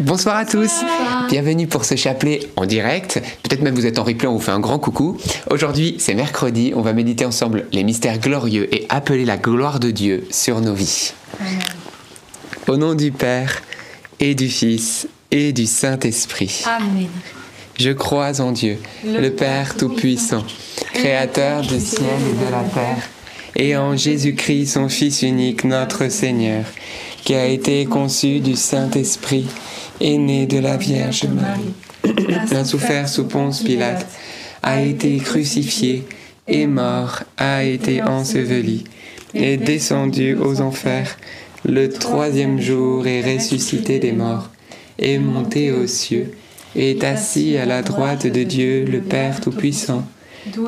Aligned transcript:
Bonsoir 0.00 0.36
à 0.36 0.46
tous, 0.46 0.80
bienvenue 1.28 1.66
pour 1.66 1.84
ce 1.84 1.96
chapelet 1.96 2.40
en 2.56 2.64
direct. 2.64 3.20
Peut-être 3.42 3.60
même 3.60 3.74
vous 3.74 3.84
êtes 3.84 3.98
en 3.98 4.04
replay, 4.04 4.26
on 4.26 4.32
vous 4.32 4.40
fait 4.40 4.50
un 4.50 4.58
grand 4.58 4.78
coucou. 4.78 5.18
Aujourd'hui, 5.50 5.96
c'est 5.98 6.14
mercredi, 6.14 6.72
on 6.74 6.80
va 6.80 6.94
méditer 6.94 7.26
ensemble 7.26 7.66
les 7.72 7.84
mystères 7.84 8.18
glorieux 8.18 8.74
et 8.74 8.86
appeler 8.88 9.26
la 9.26 9.36
gloire 9.36 9.80
de 9.80 9.90
Dieu 9.90 10.26
sur 10.30 10.62
nos 10.62 10.72
vies. 10.72 11.12
Au 12.68 12.78
nom 12.78 12.94
du 12.94 13.12
Père 13.12 13.62
et 14.18 14.34
du 14.34 14.48
Fils 14.48 15.08
et 15.30 15.52
du 15.52 15.66
Saint-Esprit. 15.66 16.64
Amen. 16.64 17.08
Je 17.78 17.90
crois 17.90 18.40
en 18.40 18.52
Dieu, 18.52 18.78
le 19.04 19.28
Père 19.28 19.76
Tout-Puissant, 19.76 20.44
Créateur 20.94 21.60
du 21.60 21.78
ciel 21.78 22.06
et 22.30 22.46
de 22.46 22.50
la 22.50 22.62
terre, 22.62 23.10
et 23.56 23.76
en 23.76 23.94
Jésus-Christ, 23.94 24.72
son 24.72 24.88
Fils 24.88 25.20
unique, 25.20 25.64
notre 25.64 26.08
Seigneur, 26.08 26.64
qui 27.24 27.34
a 27.34 27.46
été 27.46 27.84
conçu 27.84 28.40
du 28.40 28.56
Saint-Esprit 28.56 29.46
est 30.02 30.46
de 30.46 30.58
la 30.58 30.76
Vierge 30.76 31.24
Marie, 31.24 31.74
a 32.54 32.64
souffert 32.64 33.08
sous 33.08 33.28
Ponce 33.28 33.62
Pilate, 33.62 34.06
a 34.62 34.82
été 34.82 35.16
crucifié, 35.18 36.04
est 36.48 36.66
mort, 36.66 37.22
a 37.36 37.62
été 37.62 38.02
enseveli, 38.02 38.84
est 39.34 39.58
descendu 39.58 40.34
aux 40.34 40.60
enfers, 40.60 41.16
le 41.64 41.88
troisième 41.88 42.60
jour 42.60 43.06
est 43.06 43.22
ressuscité 43.22 44.00
des 44.00 44.12
morts, 44.12 44.50
est 44.98 45.18
monté 45.18 45.70
aux 45.70 45.86
cieux, 45.86 46.32
est 46.74 47.04
assis 47.04 47.56
à 47.56 47.66
la 47.66 47.82
droite 47.82 48.26
de 48.26 48.42
Dieu 48.42 48.84
le 48.84 49.00
Père 49.00 49.40
Tout-Puissant, 49.40 50.04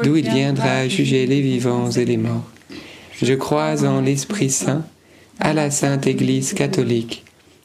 d'où 0.04 0.16
il 0.16 0.30
viendra 0.30 0.86
juger 0.86 1.26
les 1.26 1.40
vivants 1.40 1.90
et 1.90 2.04
les 2.04 2.18
morts. 2.18 2.48
Je 3.20 3.34
crois 3.34 3.84
en 3.84 4.00
l'Esprit 4.00 4.50
Saint, 4.50 4.84
à 5.40 5.52
la 5.52 5.72
Sainte 5.72 6.06
Église 6.06 6.52
catholique, 6.52 7.24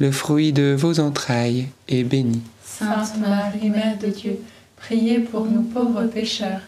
le 0.00 0.10
fruit 0.10 0.52
de 0.52 0.74
vos 0.76 0.98
entrailles, 0.98 1.68
est 1.88 2.04
béni. 2.04 2.40
Sainte 2.64 3.18
Marie, 3.18 3.68
Mère 3.68 3.98
de 3.98 4.06
Dieu, 4.06 4.40
priez 4.76 5.20
pour 5.20 5.44
nous 5.44 5.62
pauvres 5.62 6.04
pécheurs, 6.04 6.62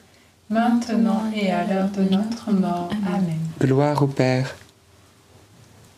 maintenant 0.51 1.25
et 1.35 1.51
à 1.51 1.67
l'heure 1.67 1.89
de 1.89 2.03
notre 2.15 2.53
mort. 2.53 2.91
Amen. 3.07 3.39
Gloire 3.59 4.03
au 4.03 4.07
Père, 4.07 4.55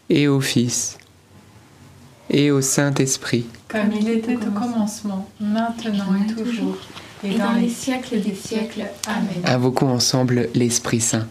et 0.08 0.28
au 0.28 0.40
Fils, 0.40 0.96
et 2.30 2.52
au 2.52 2.60
Saint-Esprit. 2.60 3.46
Comme 3.66 3.90
il 4.00 4.08
était 4.08 4.36
au 4.36 4.50
commencement, 4.52 5.28
maintenant 5.40 6.14
et 6.22 6.32
toujours, 6.32 6.78
et 7.24 7.36
dans 7.36 7.54
les 7.54 7.68
siècles 7.68 8.20
des 8.20 8.34
siècles. 8.34 8.84
Amen. 9.08 9.42
Invoquons 9.44 9.90
ensemble 9.90 10.50
l'Esprit 10.54 11.00
Saint. 11.00 11.26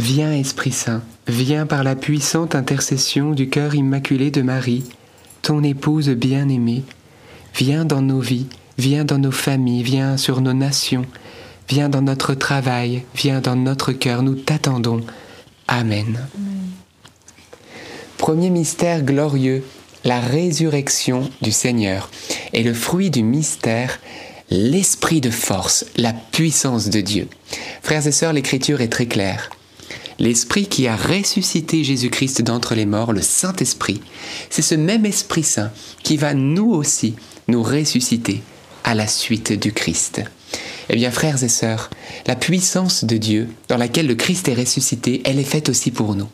Viens 0.00 0.32
Esprit 0.32 0.72
Saint, 0.72 1.02
viens 1.28 1.66
par 1.66 1.84
la 1.84 1.94
puissante 1.94 2.54
intercession 2.54 3.32
du 3.32 3.50
cœur 3.50 3.74
immaculé 3.74 4.30
de 4.30 4.40
Marie, 4.40 4.82
ton 5.42 5.62
épouse 5.62 6.08
bien-aimée. 6.08 6.84
Viens 7.54 7.84
dans 7.84 8.00
nos 8.00 8.20
vies, 8.20 8.46
viens 8.78 9.04
dans 9.04 9.18
nos 9.18 9.30
familles, 9.30 9.82
viens 9.82 10.16
sur 10.16 10.40
nos 10.40 10.54
nations, 10.54 11.04
viens 11.68 11.90
dans 11.90 12.00
notre 12.00 12.32
travail, 12.32 13.02
viens 13.14 13.42
dans 13.42 13.56
notre 13.56 13.92
cœur, 13.92 14.22
nous 14.22 14.36
t'attendons. 14.36 15.02
Amen. 15.68 16.18
Premier 18.16 18.48
mystère 18.48 19.02
glorieux, 19.02 19.62
la 20.04 20.20
résurrection 20.20 21.28
du 21.42 21.52
Seigneur. 21.52 22.10
Et 22.54 22.62
le 22.62 22.72
fruit 22.72 23.10
du 23.10 23.22
mystère, 23.22 24.00
l'esprit 24.48 25.20
de 25.20 25.30
force, 25.30 25.84
la 25.98 26.14
puissance 26.14 26.88
de 26.88 27.02
Dieu. 27.02 27.28
Frères 27.82 28.06
et 28.06 28.12
sœurs, 28.12 28.32
l'écriture 28.32 28.80
est 28.80 28.88
très 28.88 29.04
claire. 29.04 29.50
L'Esprit 30.20 30.66
qui 30.66 30.86
a 30.86 30.96
ressuscité 30.96 31.82
Jésus-Christ 31.82 32.42
d'entre 32.42 32.74
les 32.74 32.84
morts, 32.84 33.14
le 33.14 33.22
Saint-Esprit, 33.22 34.02
c'est 34.50 34.60
ce 34.60 34.74
même 34.74 35.06
Esprit 35.06 35.42
Saint 35.42 35.72
qui 36.02 36.18
va 36.18 36.34
nous 36.34 36.70
aussi 36.70 37.14
nous 37.48 37.62
ressusciter 37.62 38.42
à 38.84 38.94
la 38.94 39.06
suite 39.06 39.58
du 39.58 39.72
Christ. 39.72 40.20
Eh 40.90 40.96
bien, 40.96 41.10
frères 41.10 41.42
et 41.42 41.48
sœurs, 41.48 41.88
la 42.26 42.36
puissance 42.36 43.04
de 43.04 43.16
Dieu 43.16 43.48
dans 43.68 43.78
laquelle 43.78 44.06
le 44.06 44.14
Christ 44.14 44.46
est 44.48 44.54
ressuscité, 44.54 45.22
elle 45.24 45.38
est 45.38 45.42
faite 45.42 45.70
aussi 45.70 45.90
pour 45.90 46.14
nous. 46.14 46.28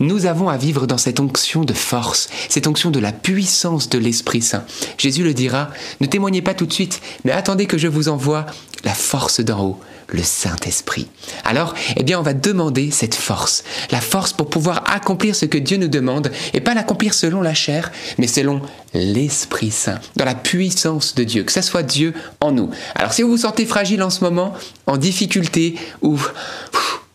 Nous 0.00 0.26
avons 0.26 0.48
à 0.48 0.56
vivre 0.56 0.86
dans 0.86 0.98
cette 0.98 1.20
onction 1.20 1.64
de 1.64 1.72
force, 1.72 2.28
cette 2.48 2.66
onction 2.66 2.90
de 2.90 2.98
la 2.98 3.12
puissance 3.12 3.88
de 3.88 3.98
l'Esprit 3.98 4.42
Saint. 4.42 4.64
Jésus 4.96 5.24
le 5.24 5.34
dira, 5.34 5.70
ne 6.00 6.06
témoignez 6.06 6.42
pas 6.42 6.54
tout 6.54 6.66
de 6.66 6.72
suite, 6.72 7.00
mais 7.24 7.32
attendez 7.32 7.66
que 7.66 7.78
je 7.78 7.88
vous 7.88 8.08
envoie 8.08 8.46
la 8.84 8.94
force 8.94 9.40
d'en 9.40 9.64
haut, 9.64 9.80
le 10.08 10.22
Saint-Esprit. 10.22 11.08
Alors, 11.44 11.74
eh 11.96 12.02
bien, 12.02 12.18
on 12.18 12.22
va 12.22 12.34
demander 12.34 12.90
cette 12.90 13.14
force, 13.14 13.64
la 13.90 14.00
force 14.00 14.32
pour 14.32 14.48
pouvoir 14.48 14.84
accomplir 14.90 15.34
ce 15.34 15.46
que 15.46 15.58
Dieu 15.58 15.76
nous 15.76 15.88
demande, 15.88 16.30
et 16.54 16.60
pas 16.60 16.74
l'accomplir 16.74 17.14
selon 17.14 17.42
la 17.42 17.54
chair, 17.54 17.90
mais 18.18 18.26
selon 18.26 18.62
l'Esprit 18.94 19.70
Saint, 19.70 19.98
dans 20.16 20.24
la 20.24 20.34
puissance 20.34 21.14
de 21.14 21.24
Dieu, 21.24 21.42
que 21.42 21.52
ce 21.52 21.62
soit 21.62 21.82
Dieu 21.82 22.14
en 22.40 22.52
nous. 22.52 22.70
Alors, 22.94 23.12
si 23.12 23.22
vous 23.22 23.30
vous 23.30 23.38
sentez 23.38 23.66
fragile 23.66 24.02
en 24.02 24.10
ce 24.10 24.24
moment, 24.24 24.54
en 24.86 24.96
difficulté, 24.96 25.74
ou 26.02 26.18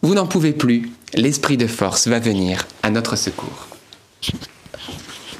vous 0.02 0.16
n'en 0.16 0.28
pouvez 0.28 0.52
plus, 0.52 0.92
l'Esprit 1.16 1.58
de 1.58 1.68
force 1.68 2.08
va 2.08 2.20
venir 2.20 2.68
à 2.82 2.90
notre 2.90 3.16
secours. 3.16 3.68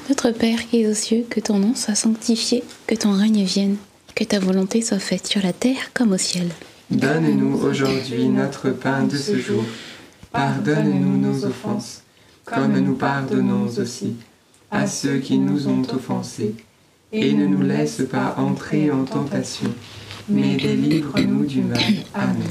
Notre 0.08 0.30
Père 0.30 0.68
qui 0.68 0.82
es 0.82 0.86
aux 0.86 0.94
cieux, 0.94 1.24
que 1.28 1.40
ton 1.40 1.58
nom 1.58 1.74
soit 1.74 1.94
sanctifié, 1.94 2.62
que 2.86 2.94
ton 2.94 3.12
règne 3.16 3.44
vienne, 3.44 3.76
que 4.14 4.24
ta 4.24 4.38
volonté 4.38 4.82
soit 4.82 4.98
faite 4.98 5.26
sur 5.26 5.42
la 5.42 5.52
terre 5.52 5.92
comme 5.94 6.12
au 6.12 6.18
ciel. 6.18 6.48
Donne-nous 6.90 7.58
aujourd'hui 7.62 8.28
notre 8.28 8.70
pain 8.70 9.04
de 9.04 9.16
ce 9.16 9.38
jour. 9.38 9.64
Pardonne-nous 10.30 11.16
nos 11.16 11.44
offenses, 11.46 12.02
comme 12.44 12.78
nous 12.78 12.94
pardonnons 12.94 13.66
aussi 13.78 14.14
à 14.70 14.86
ceux 14.86 15.18
qui 15.18 15.38
nous 15.38 15.68
ont 15.68 15.82
offensés. 15.92 16.54
Et 17.12 17.32
ne 17.32 17.46
nous 17.46 17.62
laisse 17.62 18.02
pas 18.10 18.34
entrer 18.38 18.90
en 18.90 19.04
tentation, 19.04 19.72
mais 20.28 20.56
délivre-nous 20.56 21.46
du 21.46 21.62
mal. 21.62 21.80
Amen. 22.12 22.50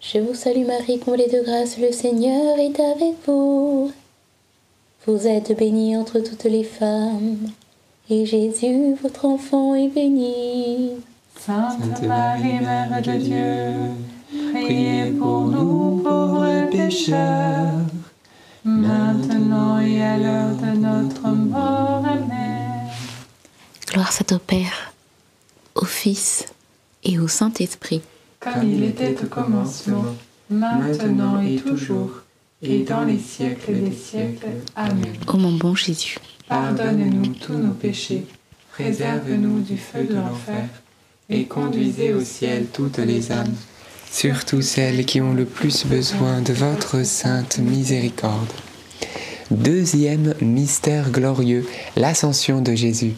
Je 0.00 0.18
vous 0.18 0.34
salue 0.34 0.64
Marie, 0.64 0.98
comblée 0.98 1.28
de 1.28 1.44
grâce, 1.44 1.76
le 1.76 1.92
Seigneur 1.92 2.58
est 2.58 2.80
avec 2.80 3.16
vous. 3.26 3.92
Vous 5.06 5.26
êtes 5.26 5.56
bénie 5.58 5.94
entre 5.94 6.20
toutes 6.20 6.44
les 6.44 6.64
femmes, 6.64 7.50
et 8.08 8.24
Jésus, 8.24 8.94
votre 9.02 9.26
enfant, 9.26 9.74
est 9.74 9.88
béni. 9.88 10.92
Sainte 11.38 12.02
Marie, 12.02 12.60
Mère 12.60 13.02
de 13.02 13.12
Dieu, 13.12 14.54
priez 14.54 15.10
pour 15.12 15.42
nous 15.42 16.02
pauvres 16.02 16.70
pécheurs, 16.70 17.74
maintenant 18.64 19.80
et 19.80 20.02
à 20.02 20.16
l'heure 20.16 20.56
de 20.56 20.78
notre 20.78 21.28
mort. 21.28 22.02
Amen. 22.06 22.88
Gloire 23.86 24.12
soit 24.14 24.32
au 24.32 24.38
Père, 24.38 24.94
au 25.74 25.84
Fils 25.84 26.46
et 27.04 27.18
au 27.18 27.28
Saint-Esprit. 27.28 28.00
Comme 28.40 28.72
il 28.72 28.84
était 28.84 29.14
au 29.22 29.26
commencement, 29.26 30.16
maintenant 30.48 31.42
et 31.42 31.56
toujours, 31.56 32.10
et 32.62 32.84
dans 32.84 33.04
les 33.04 33.18
siècles 33.18 33.74
des 33.74 33.92
siècles. 33.92 34.46
Amen. 34.74 35.12
Ô 35.26 35.36
mon 35.36 35.52
bon 35.52 35.74
Jésus, 35.74 36.16
Pardonne-nous 36.48 37.34
tous 37.34 37.52
nos 37.52 37.74
péchés, 37.74 38.24
préserve-nous 38.72 39.60
du 39.60 39.76
feu 39.76 40.04
de 40.04 40.14
l'enfer, 40.14 40.64
et 41.28 41.44
conduisez 41.44 42.14
au 42.14 42.22
ciel 42.22 42.66
toutes 42.72 42.96
les 42.96 43.30
âmes, 43.30 43.54
surtout 44.10 44.62
celles 44.62 45.04
qui 45.04 45.20
ont 45.20 45.34
le 45.34 45.44
plus 45.44 45.84
besoin 45.84 46.40
de 46.40 46.54
votre 46.54 47.04
sainte 47.04 47.58
miséricorde. 47.58 48.52
Deuxième 49.50 50.34
mystère 50.40 51.10
glorieux, 51.10 51.68
l'ascension 51.94 52.62
de 52.62 52.74
Jésus. 52.74 53.14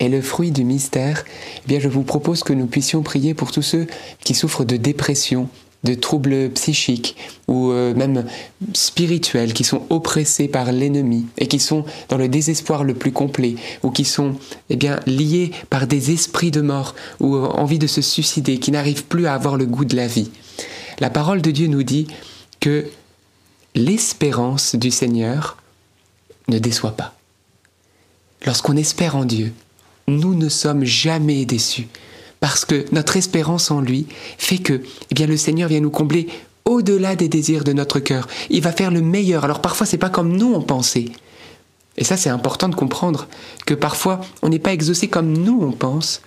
Et 0.00 0.08
le 0.08 0.20
fruit 0.20 0.50
du 0.50 0.64
mystère, 0.64 1.24
eh 1.64 1.68
bien 1.68 1.80
je 1.80 1.88
vous 1.88 2.02
propose 2.02 2.42
que 2.42 2.52
nous 2.52 2.66
puissions 2.66 3.02
prier 3.02 3.34
pour 3.34 3.52
tous 3.52 3.62
ceux 3.62 3.86
qui 4.24 4.34
souffrent 4.34 4.64
de 4.64 4.76
dépression, 4.76 5.48
de 5.84 5.94
troubles 5.94 6.50
psychiques 6.50 7.14
ou 7.46 7.70
euh, 7.70 7.94
même 7.94 8.24
spirituels, 8.72 9.52
qui 9.52 9.64
sont 9.64 9.82
oppressés 9.90 10.48
par 10.48 10.72
l'ennemi 10.72 11.26
et 11.38 11.46
qui 11.46 11.60
sont 11.60 11.84
dans 12.08 12.16
le 12.16 12.28
désespoir 12.28 12.84
le 12.84 12.94
plus 12.94 13.12
complet 13.12 13.54
ou 13.82 13.90
qui 13.90 14.04
sont 14.04 14.34
eh 14.70 14.76
bien 14.76 14.98
liés 15.06 15.52
par 15.70 15.86
des 15.86 16.10
esprits 16.10 16.50
de 16.50 16.62
mort 16.62 16.94
ou 17.20 17.36
euh, 17.36 17.46
envie 17.48 17.78
de 17.78 17.86
se 17.86 18.00
suicider, 18.00 18.58
qui 18.58 18.72
n'arrivent 18.72 19.04
plus 19.04 19.26
à 19.26 19.34
avoir 19.34 19.56
le 19.56 19.66
goût 19.66 19.84
de 19.84 19.96
la 19.96 20.06
vie. 20.06 20.30
La 21.00 21.10
parole 21.10 21.42
de 21.42 21.50
Dieu 21.50 21.66
nous 21.66 21.82
dit 21.82 22.06
que 22.60 22.86
l'espérance 23.74 24.74
du 24.74 24.90
Seigneur 24.90 25.58
ne 26.48 26.58
déçoit 26.58 26.96
pas. 26.96 27.14
Lorsqu'on 28.46 28.76
espère 28.76 29.16
en 29.16 29.24
Dieu, 29.24 29.52
nous 30.06 30.34
ne 30.34 30.48
sommes 30.48 30.84
jamais 30.84 31.44
déçus 31.44 31.88
parce 32.40 32.66
que 32.66 32.84
notre 32.92 33.16
espérance 33.16 33.70
en 33.70 33.80
lui 33.80 34.06
fait 34.36 34.58
que 34.58 34.82
eh 35.10 35.14
bien 35.14 35.26
le 35.26 35.36
Seigneur 35.36 35.68
vient 35.68 35.80
nous 35.80 35.90
combler 35.90 36.28
au-delà 36.66 37.16
des 37.16 37.28
désirs 37.28 37.64
de 37.64 37.72
notre 37.72 38.00
cœur. 38.00 38.28
Il 38.50 38.60
va 38.60 38.72
faire 38.72 38.90
le 38.90 39.00
meilleur. 39.00 39.44
Alors 39.44 39.62
parfois 39.62 39.86
c'est 39.86 39.98
pas 39.98 40.10
comme 40.10 40.36
nous 40.36 40.52
on 40.52 40.60
pensait. 40.60 41.06
Et 41.96 42.04
ça 42.04 42.16
c'est 42.16 42.28
important 42.28 42.68
de 42.68 42.74
comprendre 42.74 43.28
que 43.66 43.74
parfois 43.74 44.20
on 44.42 44.50
n'est 44.50 44.58
pas 44.58 44.72
exaucé 44.72 45.08
comme 45.08 45.32
nous 45.32 45.58
on 45.62 45.72
pense. 45.72 46.20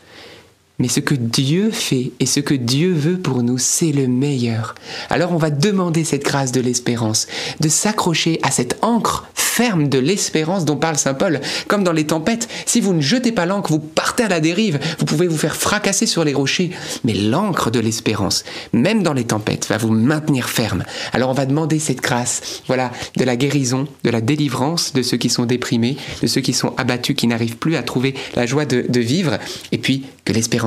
Mais 0.79 0.89
ce 0.89 1.00
que 1.00 1.15
Dieu 1.15 1.72
fait 1.72 2.12
et 2.19 2.27
ce 2.27 2.39
que 2.39 2.53
Dieu 2.53 2.93
veut 2.93 3.17
pour 3.17 3.41
nous, 3.41 3.57
c'est 3.57 3.91
le 3.91 4.07
meilleur. 4.07 4.75
Alors 5.10 5.31
on 5.31 5.38
va 5.38 5.50
demander 5.50 6.03
cette 6.03 6.24
grâce 6.24 6.51
de 6.51 6.62
l'espérance, 6.62 7.25
de 7.60 7.67
s'accrocher 7.67 8.39
à 8.43 8.51
cette 8.51 8.77
encre 8.84 9.27
ferme 9.34 9.89
de 9.89 9.98
l'espérance 9.98 10.65
dont 10.65 10.75
parle 10.75 11.00
Saint 11.00 11.15
Paul. 11.15 11.41
Comme 11.67 11.84
dans 11.84 11.93
les 11.93 12.05
tempêtes, 12.05 12.48
si 12.67 12.79
vous 12.79 12.93
ne 12.93 13.01
jetez 13.01 13.31
pas 13.31 13.48
l'ancre, 13.48 13.72
vous 13.72 13.79
partez 13.79 14.22
à 14.22 14.27
la 14.27 14.39
dérive, 14.39 14.79
vous 15.00 15.05
pouvez 15.05 15.25
vous 15.25 15.38
faire 15.38 15.55
fracasser 15.55 16.05
sur 16.05 16.24
les 16.24 16.36
rochers. 16.36 16.69
Mais 17.03 17.15
l'ancre 17.15 17.72
de 17.72 17.79
l'espérance, 17.79 18.43
même 18.72 19.01
dans 19.01 19.13
les 19.13 19.24
tempêtes, 19.24 19.67
va 19.67 19.77
vous 19.77 19.91
maintenir 19.91 20.48
ferme. 20.48 20.84
Alors 21.12 21.31
on 21.31 21.34
va 21.34 21.48
demander 21.48 21.79
cette 21.79 22.01
grâce, 22.01 22.62
voilà, 22.67 22.91
de 23.15 23.24
la 23.24 23.36
guérison, 23.36 23.88
de 24.03 24.12
la 24.12 24.22
délivrance 24.22 24.93
de 24.93 25.01
ceux 25.01 25.17
qui 25.17 25.29
sont 25.29 25.46
déprimés, 25.46 25.98
de 26.22 26.27
ceux 26.27 26.41
qui 26.41 26.53
sont 26.53 26.75
abattus, 26.77 27.15
qui 27.15 27.25
n'arrivent 27.25 27.57
plus 27.57 27.77
à 27.77 27.81
trouver 27.81 28.13
la 28.36 28.46
joie 28.46 28.65
de, 28.65 28.86
de 28.88 29.00
vivre, 29.00 29.39
et 29.72 29.79
puis 29.79 30.05
que 30.24 30.34
l'espérance 30.34 30.66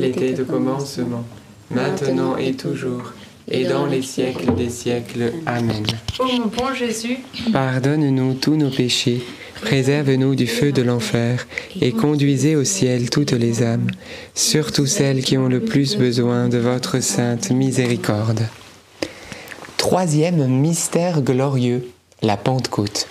Il 0.00 0.06
était 0.06 0.40
au 0.40 0.44
commencement, 0.44 1.24
maintenant 1.70 2.36
et 2.38 2.54
toujours, 2.54 3.12
et 3.50 3.64
dans 3.64 3.84
les 3.84 4.00
siècles 4.00 4.54
des 4.54 4.70
siècles. 4.70 5.32
Amen. 5.44 5.84
Ô 6.18 6.24
mon 6.24 6.46
bon 6.46 6.74
Jésus, 6.74 7.18
Pardonne-nous 7.52 8.34
tous 8.34 8.56
nos 8.56 8.70
péchés, 8.70 9.22
préserve-nous 9.60 10.34
du 10.34 10.46
feu 10.46 10.72
de 10.72 10.80
l'enfer, 10.80 11.46
et 11.82 11.92
conduisez 11.92 12.56
au 12.56 12.64
ciel 12.64 13.10
toutes 13.10 13.32
les 13.32 13.62
âmes, 13.62 13.90
surtout 14.34 14.86
celles 14.86 15.22
qui 15.22 15.36
ont 15.36 15.48
le 15.48 15.60
plus 15.60 15.96
besoin 15.98 16.48
de 16.48 16.58
votre 16.58 17.02
sainte 17.02 17.50
miséricorde. 17.50 18.40
Troisième 19.76 20.46
mystère 20.46 21.20
glorieux, 21.20 21.86
la 22.22 22.38
Pentecôte. 22.38 23.06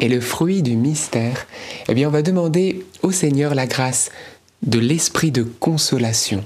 Et 0.00 0.08
le 0.08 0.20
fruit 0.20 0.62
du 0.62 0.74
mystère, 0.74 1.46
eh 1.88 1.94
bien, 1.94 2.08
on 2.08 2.10
va 2.10 2.22
demander 2.22 2.84
au 3.02 3.12
Seigneur 3.12 3.54
la 3.54 3.66
grâce 3.66 4.10
de 4.62 4.78
l'esprit 4.78 5.30
de 5.30 5.42
consolation. 5.42 6.44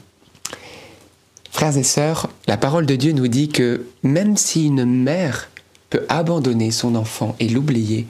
Frères 1.50 1.76
et 1.76 1.84
sœurs, 1.84 2.30
la 2.46 2.56
parole 2.56 2.86
de 2.86 2.96
Dieu 2.96 3.12
nous 3.12 3.28
dit 3.28 3.48
que 3.48 3.86
même 4.02 4.36
si 4.36 4.66
une 4.66 4.84
mère 4.84 5.48
peut 5.90 6.04
abandonner 6.08 6.70
son 6.70 6.94
enfant 6.94 7.34
et 7.40 7.48
l'oublier, 7.48 8.06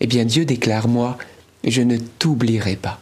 eh 0.00 0.06
bien 0.06 0.24
Dieu 0.24 0.44
déclare, 0.44 0.88
moi, 0.88 1.16
je 1.64 1.82
ne 1.82 1.96
t'oublierai 1.96 2.76
pas. 2.76 3.00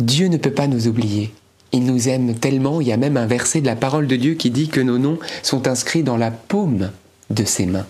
Dieu 0.00 0.28
ne 0.28 0.36
peut 0.36 0.52
pas 0.52 0.68
nous 0.68 0.86
oublier. 0.86 1.32
Il 1.72 1.84
nous 1.84 2.08
aime 2.08 2.34
tellement, 2.34 2.80
il 2.80 2.88
y 2.88 2.92
a 2.92 2.96
même 2.96 3.16
un 3.16 3.26
verset 3.26 3.60
de 3.60 3.66
la 3.66 3.76
parole 3.76 4.06
de 4.06 4.16
Dieu 4.16 4.34
qui 4.34 4.50
dit 4.50 4.68
que 4.68 4.80
nos 4.80 4.98
noms 4.98 5.18
sont 5.42 5.68
inscrits 5.68 6.02
dans 6.02 6.16
la 6.16 6.30
paume 6.30 6.90
de 7.30 7.44
ses 7.44 7.66
mains. 7.66 7.86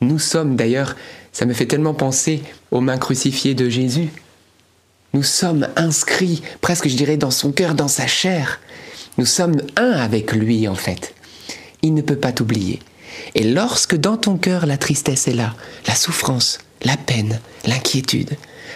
Nous 0.00 0.18
sommes 0.18 0.56
d'ailleurs, 0.56 0.96
ça 1.32 1.46
me 1.46 1.52
fait 1.52 1.66
tellement 1.66 1.94
penser 1.94 2.42
aux 2.70 2.80
mains 2.80 2.98
crucifiées 2.98 3.54
de 3.54 3.68
Jésus. 3.68 4.08
Nous 5.14 5.22
sommes 5.22 5.68
inscrits, 5.76 6.42
presque 6.60 6.88
je 6.88 6.96
dirais, 6.96 7.16
dans 7.16 7.30
son 7.30 7.52
cœur, 7.52 7.74
dans 7.74 7.88
sa 7.88 8.08
chair. 8.08 8.60
Nous 9.16 9.26
sommes 9.26 9.62
un 9.76 9.92
avec 9.92 10.32
lui 10.32 10.66
en 10.66 10.74
fait. 10.74 11.14
Il 11.82 11.94
ne 11.94 12.02
peut 12.02 12.16
pas 12.16 12.32
t'oublier. 12.32 12.80
Et 13.36 13.44
lorsque 13.44 13.94
dans 13.94 14.16
ton 14.16 14.36
cœur 14.36 14.66
la 14.66 14.76
tristesse 14.76 15.28
est 15.28 15.34
là, 15.34 15.54
la 15.86 15.94
souffrance, 15.94 16.58
la 16.82 16.96
peine, 16.96 17.38
l'inquiétude, 17.64 18.30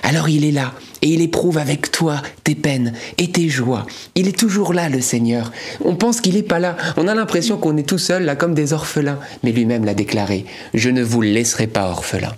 alors 0.05 0.29
il 0.29 0.45
est 0.45 0.53
là 0.53 0.75
et 1.03 1.09
il 1.09 1.23
éprouve 1.23 1.59
avec 1.59 1.91
toi 1.91 2.23
tes 2.45 2.55
peines 2.55 2.93
et 3.19 3.33
tes 3.33 3.49
joies. 3.49 3.85
Il 4.15 4.29
est 4.29 4.39
toujours 4.39 4.73
là, 4.73 4.89
le 4.89 5.01
Seigneur. 5.01 5.51
On 5.85 5.97
pense 5.97 6.21
qu'il 6.21 6.35
n'est 6.35 6.45
pas 6.45 6.61
là. 6.61 6.77
On 6.97 7.09
a 7.09 7.17
l'impression 7.17 7.57
qu'on 7.57 7.77
est 7.77 7.89
tout 7.89 7.99
seul, 7.99 8.25
là, 8.25 8.37
comme 8.37 8.55
des 8.55 8.73
orphelins. 8.73 9.19
Mais 9.43 9.51
lui-même 9.51 9.85
l'a 9.85 9.95
déclaré, 9.95 10.45
je 10.73 10.91
ne 10.91 11.03
vous 11.03 11.21
laisserai 11.21 11.67
pas 11.67 11.89
orphelins. 11.89 12.37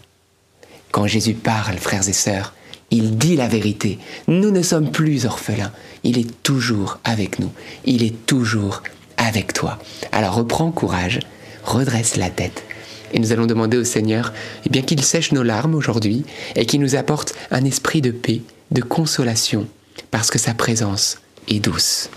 Quand 0.91 1.07
Jésus 1.07 1.35
parle, 1.35 1.77
frères 1.77 2.09
et 2.09 2.15
sœurs, 2.15 2.55
il 2.91 3.17
dit 3.17 3.37
la 3.37 3.49
vérité. 3.49 3.99
Nous 4.29 4.51
ne 4.51 4.63
sommes 4.63 4.91
plus 4.91 5.27
orphelins. 5.27 5.73
Il 6.03 6.19
est 6.19 6.43
toujours 6.43 6.99
avec 7.05 7.39
nous. 7.39 7.51
Il 7.85 8.03
est 8.03 8.27
toujours 8.27 8.83
avec 9.17 9.53
toi. 9.53 9.79
Alors 10.13 10.35
reprends 10.35 10.73
courage, 10.73 11.21
redresse 11.65 12.17
la 12.17 12.31
tête, 12.31 12.65
Et 13.13 13.19
nous 13.19 13.33
allons 13.33 13.47
demander 13.47 13.77
au 13.77 13.85
Seigneur 13.85 14.33
eh 14.67 14.71
bien 14.71 14.83
qu'il 14.83 15.03
sèche 15.03 15.33
nos 15.33 15.43
larmes 15.43 15.75
aujourd'hui 15.75 16.25
et 16.57 16.67
qu'il 16.67 16.81
nous 16.81 16.97
apporte 16.97 17.35
un 17.51 17.65
esprit 17.65 18.01
de 18.01 18.11
paix, 18.11 18.41
de 18.71 18.83
consolation, 18.83 19.67
parce 20.11 20.31
que 20.31 20.39
sa 20.39 20.55
présence 20.55 21.19
est 21.49 21.61
douce. 21.61 22.09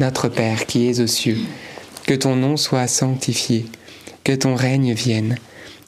Notre 0.00 0.28
Père 0.28 0.66
qui 0.66 0.88
es 0.88 1.00
aux 1.00 1.06
cieux, 1.06 1.38
que 2.06 2.14
ton 2.14 2.34
nom 2.34 2.56
soit 2.56 2.88
sanctifié, 2.88 3.66
que 4.24 4.32
ton 4.32 4.56
règne 4.56 4.92
vienne, 4.92 5.36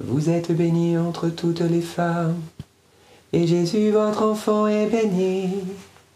Vous 0.00 0.28
êtes 0.28 0.50
bénie 0.50 0.98
entre 0.98 1.28
toutes 1.28 1.60
les 1.60 1.80
femmes, 1.80 2.40
et 3.32 3.46
Jésus, 3.46 3.90
votre 3.90 4.24
enfant, 4.24 4.66
est 4.66 4.86
béni. 4.86 5.50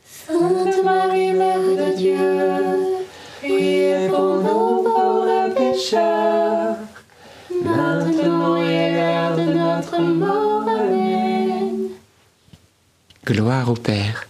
Sainte 0.04 0.84
Marie, 0.84 1.32
Mère 1.32 1.58
de 1.60 1.96
Dieu, 1.96 2.98
Priez 3.40 4.08
pour 4.08 4.36
nous 4.42 4.82
pauvres 4.82 5.54
pécheurs, 5.54 6.76
maintenant 7.62 8.56
et 8.56 8.98
à 8.98 9.30
l'heure 9.30 9.36
de 9.36 9.52
notre 9.52 10.00
mort. 10.02 10.68
Amen. 10.68 11.90
Gloire 13.24 13.70
au 13.70 13.74
Père, 13.74 14.26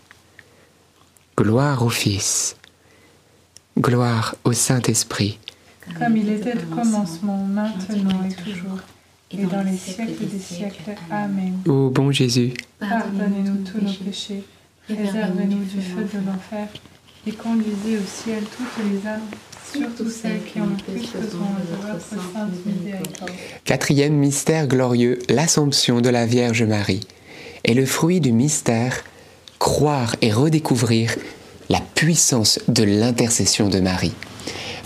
gloire 1.39 1.83
au 1.83 1.89
Fils, 1.89 2.55
gloire 3.79 4.35
au 4.45 4.53
Saint-Esprit, 4.53 5.39
Comme 5.99 6.19
il 6.19 6.29
était 6.29 6.55
au 6.55 6.75
commencement, 6.75 7.45
maintenant 7.45 8.25
et 8.29 8.35
toujours, 8.35 8.81
et 9.31 9.45
dans 9.45 9.63
les 9.63 9.77
siècles 9.77 10.27
des 10.27 10.39
siècles. 10.39 10.95
Amen. 11.11 11.59
Ô 11.67 11.91
bon 11.91 12.11
Jésus, 12.11 12.55
Pardonnez-nous 12.81 13.65
tous 13.65 13.81
nos 13.85 13.93
péchés, 13.93 14.45
préservez-nous 14.87 15.65
du 15.65 15.81
feu 15.81 16.03
de 16.03 16.27
l'enfer, 16.27 16.69
et 17.27 17.33
conduisez 17.33 17.99
au 17.99 18.07
ciel 18.07 18.43
toutes 18.57 18.85
les 18.85 19.07
âmes, 19.07 19.21
surtout 19.73 20.09
celles 20.11 20.43
qui 20.45 20.61
ont 20.61 20.67
le 20.67 20.77
plus 20.77 21.13
besoin 21.13 21.49
de 21.61 21.93
votre 21.93 22.33
sainte 22.33 22.53
miséricorde. 22.65 23.31
quatrième 23.65 24.15
mystère 24.15 24.67
glorieux, 24.67 25.19
l'Assomption 25.29 26.01
de 26.01 26.09
la 26.09 26.27
Vierge 26.27 26.63
Marie. 26.63 27.07
Et 27.65 27.75
le 27.75 27.85
fruit 27.85 28.21
du 28.21 28.33
mystère, 28.33 29.05
croire 29.59 30.17
et 30.23 30.33
redécouvrir 30.33 31.17
la 31.69 31.81
puissance 31.95 32.61
de 32.69 32.85
l'intercession 32.85 33.69
de 33.69 33.81
Marie. 33.81 34.15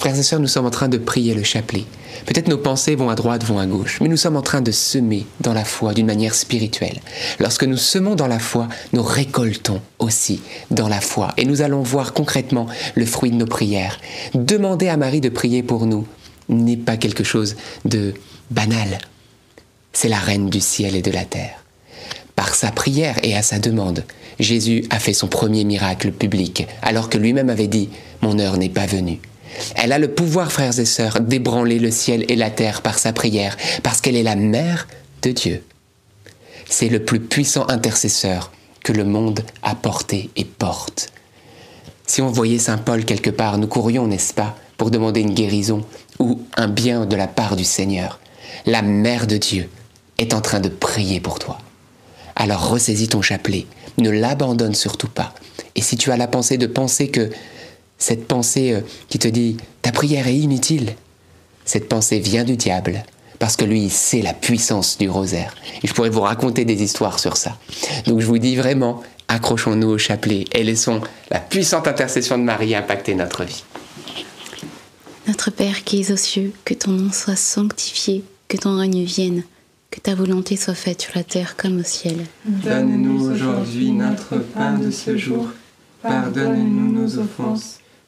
Frères 0.03 0.19
et 0.19 0.25
sœurs, 0.25 0.41
nous 0.41 0.49
sommes 0.49 0.67
en 0.67 0.71
train 0.71 0.88
de 0.88 0.99
prier 0.99 1.33
le 1.33 1.45
chapelet. 1.45 1.85
Peut-être 2.27 2.49
nos 2.49 2.59
pensées 2.59 2.97
vont 2.97 3.09
à 3.09 3.15
droite, 3.15 3.45
vont 3.45 3.61
à 3.61 3.67
gauche, 3.67 4.01
mais 4.01 4.09
nous 4.09 4.17
sommes 4.17 4.35
en 4.35 4.43
train 4.43 4.61
de 4.61 4.73
semer 4.73 5.27
dans 5.38 5.55
la 5.55 5.65
foi 5.65 5.95
d'une 5.95 6.07
manière 6.07 6.35
spirituelle. 6.35 7.01
Lorsque 7.38 7.62
nous 7.62 7.77
semons 7.77 8.17
dans 8.17 8.27
la 8.27 8.41
foi, 8.41 8.67
nous 8.93 9.05
récoltons 9.05 9.81
aussi 10.01 10.41
dans 10.73 10.88
la 10.88 11.01
foi. 11.01 11.33
Et 11.37 11.45
nous 11.45 11.62
allons 11.62 11.83
voir 11.83 12.15
concrètement 12.15 12.67
le 12.97 13.07
fruit 13.07 13.31
de 13.31 13.37
nos 13.37 13.47
prières. 13.47 14.01
Demander 14.35 14.88
à 14.88 14.97
Marie 14.97 15.21
de 15.21 15.29
prier 15.29 15.62
pour 15.62 15.87
nous 15.87 16.05
n'est 16.49 16.77
pas 16.77 16.97
quelque 16.97 17.23
chose 17.23 17.55
de 17.85 18.12
banal. 18.51 18.99
C'est 19.93 20.09
la 20.09 20.19
reine 20.19 20.51
du 20.51 20.61
ciel 20.61 20.97
et 20.97 21.03
de 21.03 21.12
la 21.12 21.25
terre. 21.25 21.62
Par 22.35 22.57
sa 22.57 22.73
prière 22.73 23.21
et 23.23 23.37
à 23.37 23.43
sa 23.43 23.61
demande, 23.61 24.03
Jésus 24.41 24.85
a 24.91 24.99
fait 24.99 25.12
son 25.12 25.29
premier 25.29 25.62
miracle 25.62 26.11
public, 26.11 26.67
alors 26.83 27.09
que 27.09 27.19
lui-même 27.19 27.51
avait 27.51 27.69
dit⁇ 27.69 27.91
Mon 28.23 28.41
heure 28.41 28.57
n'est 28.57 28.69
pas 28.69 28.87
venue⁇ 28.87 29.21
Elle 29.75 29.93
a 29.93 29.99
le 29.99 30.09
pouvoir, 30.09 30.53
frères 30.53 30.79
et 30.79 30.85
sœurs, 30.85 31.21
d'ébranler 31.21 31.79
le 31.79 31.91
ciel 31.91 32.25
et 32.29 32.37
la 32.37 32.51
terre 32.51 32.83
par 32.83 32.99
sa 32.99 33.12
prière, 33.12 33.57
parce 33.83 34.01
qu'elle 34.01 34.17
est 34.17 34.23
la 34.23 34.37
mère 34.37 34.88
de 35.23 35.31
Dieu. 35.31 35.62
C'est 36.69 36.88
le 36.88 37.05
plus 37.05 37.21
puissant 37.21 37.67
intercesseur 37.69 38.53
que 38.83 38.93
le 38.93 39.05
monde 39.05 39.41
a 39.62 39.75
porté 39.75 40.31
et 40.37 40.45
porte. 40.45 41.12
Si 42.07 42.21
on 42.21 42.31
voyait 42.31 42.59
Saint 42.59 42.79
Paul 42.79 43.05
quelque 43.05 43.31
part, 43.31 43.59
nous 43.59 43.67
courions, 43.67 44.07
n'est-ce 44.07 44.35
pas, 44.35 44.57
pour 44.77 44.91
demander 44.91 45.21
une 45.21 45.35
guérison 45.35 45.83
ou 46.19 46.41
un 46.57 46.69
bien 46.69 47.07
de 47.07 47.17
la 47.17 47.29
part 47.29 47.57
du 47.57 47.65
Seigneur. 47.65 48.19
La 48.67 48.83
mère 48.83 49.27
de 49.27 49.37
Dieu 49.37 49.69
est 50.19 50.35
en 50.35 50.41
train 50.41 50.61
de 50.61 50.69
prier 50.69 51.21
pour 51.21 51.38
toi. 51.38 51.59
Alors 52.37 52.69
ressaisis 52.69 53.09
ton 53.09 53.23
chapelet, 53.23 53.67
ne 53.99 54.11
l'abandonne 54.11 54.75
surtout 54.75 55.09
pas. 55.09 55.35
Et 55.75 55.83
si 55.83 55.97
tu 55.97 56.11
as 56.11 56.17
la 56.17 56.27
pensée 56.27 56.59
de 56.59 56.67
penser 56.67 57.09
que 57.09 57.31
cette 58.03 58.27
pensée 58.27 58.73
euh, 58.73 58.81
qui 59.09 59.19
te 59.21 59.29
dit 59.29 59.57
ta 59.81 59.93
prière 59.93 60.27
est 60.27 60.37
inutile, 60.37 60.97
cette 61.65 61.88
pensée 61.88 62.19
vient 62.19 62.43
du 62.43 62.57
diable, 62.57 63.05
parce 63.38 63.57
que 63.57 63.65
lui, 63.65 63.88
c'est 63.91 64.23
la 64.23 64.35
puissance 64.35 64.99
du 64.99 65.09
rosaire. 65.09 65.55
Et 65.83 65.87
je 65.87 65.95
pourrais 65.95 66.11
vous 66.11 66.23
raconter 66.23 66.65
des 66.65 66.83
histoires 66.83 67.21
sur 67.21 67.37
ça. 67.37 67.57
Donc 68.07 68.21
je 68.21 68.27
vous 68.27 68.38
dis 68.38 68.57
vraiment, 68.57 69.03
accrochons-nous 69.29 69.88
au 69.88 69.99
chapelet 69.99 70.47
et 70.53 70.65
laissons 70.65 71.01
la 71.31 71.38
puissante 71.38 71.87
intercession 71.87 72.38
de 72.38 72.43
Marie 72.43 72.75
impacter 72.75 73.15
notre 73.15 73.45
vie. 73.45 73.62
Notre 75.29 75.53
Père 75.53 75.85
qui 75.85 76.01
es 76.01 76.11
aux 76.11 76.17
cieux, 76.17 76.53
que 76.65 76.75
ton 76.75 76.91
nom 76.91 77.12
soit 77.12 77.37
sanctifié, 77.37 78.25
que 78.49 78.57
ton 78.57 78.77
règne 78.77 79.05
vienne, 79.05 79.45
que 79.93 80.01
ta 80.01 80.17
volonté 80.17 80.57
soit 80.57 80.75
faite 80.75 81.03
sur 81.03 81.12
la 81.15 81.23
terre 81.23 81.57
comme 81.57 81.79
au 81.79 81.85
ciel. 81.85 82.27
Donne-nous 82.45 83.31
aujourd'hui 83.31 83.93
notre 83.93 84.38
pain 84.38 84.73
de 84.73 84.91
ce 84.91 85.17
jour. 85.17 85.51
Pardonne-nous 86.03 87.01
nos 87.01 87.19
offenses, 87.19 87.79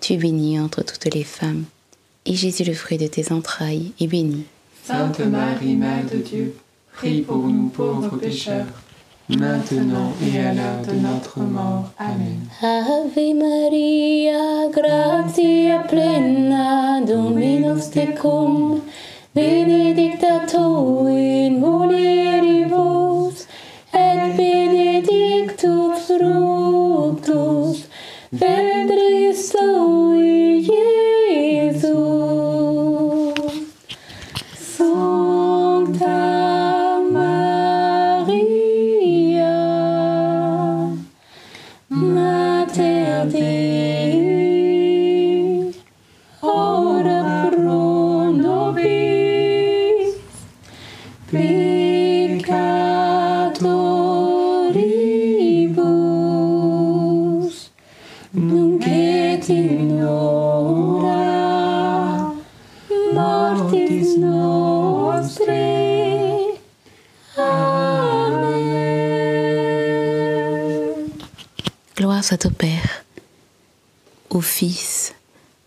Tu 0.00 0.12
es 0.12 0.16
bénie 0.16 0.60
entre 0.60 0.82
toutes 0.82 1.12
les 1.14 1.24
femmes, 1.24 1.64
et 2.26 2.34
Jésus, 2.34 2.64
le 2.64 2.74
fruit 2.74 2.98
de 2.98 3.06
tes 3.06 3.32
entrailles, 3.32 3.92
est 4.00 4.06
béni. 4.06 4.44
Sainte 4.84 5.20
Marie, 5.20 5.74
Mère 5.74 6.04
de 6.12 6.18
Dieu, 6.18 6.54
prie 6.92 7.22
pour 7.22 7.38
nous 7.38 7.68
pauvres 7.68 8.16
pécheurs, 8.16 8.66
maintenant 9.28 10.12
et 10.22 10.38
à 10.38 10.52
l'heure 10.54 10.82
de 10.86 10.92
notre 10.92 11.40
mort. 11.40 11.90
Amen. 11.98 12.40
Ave 12.62 13.34
Maria, 13.34 14.68
gratia 14.70 15.78
plena, 15.88 17.00
Dominus 17.04 17.90
tecum, 17.90 18.80
benedicta 19.34 20.46
tu 20.46 20.58
in 21.08 21.58
mulieribus, 21.58 23.46
et 23.92 24.36
benedictus 24.36 26.06
fructus 26.06 27.88
Au 72.32 72.50
Père, 72.50 73.04
au 74.30 74.40
Fils 74.40 75.14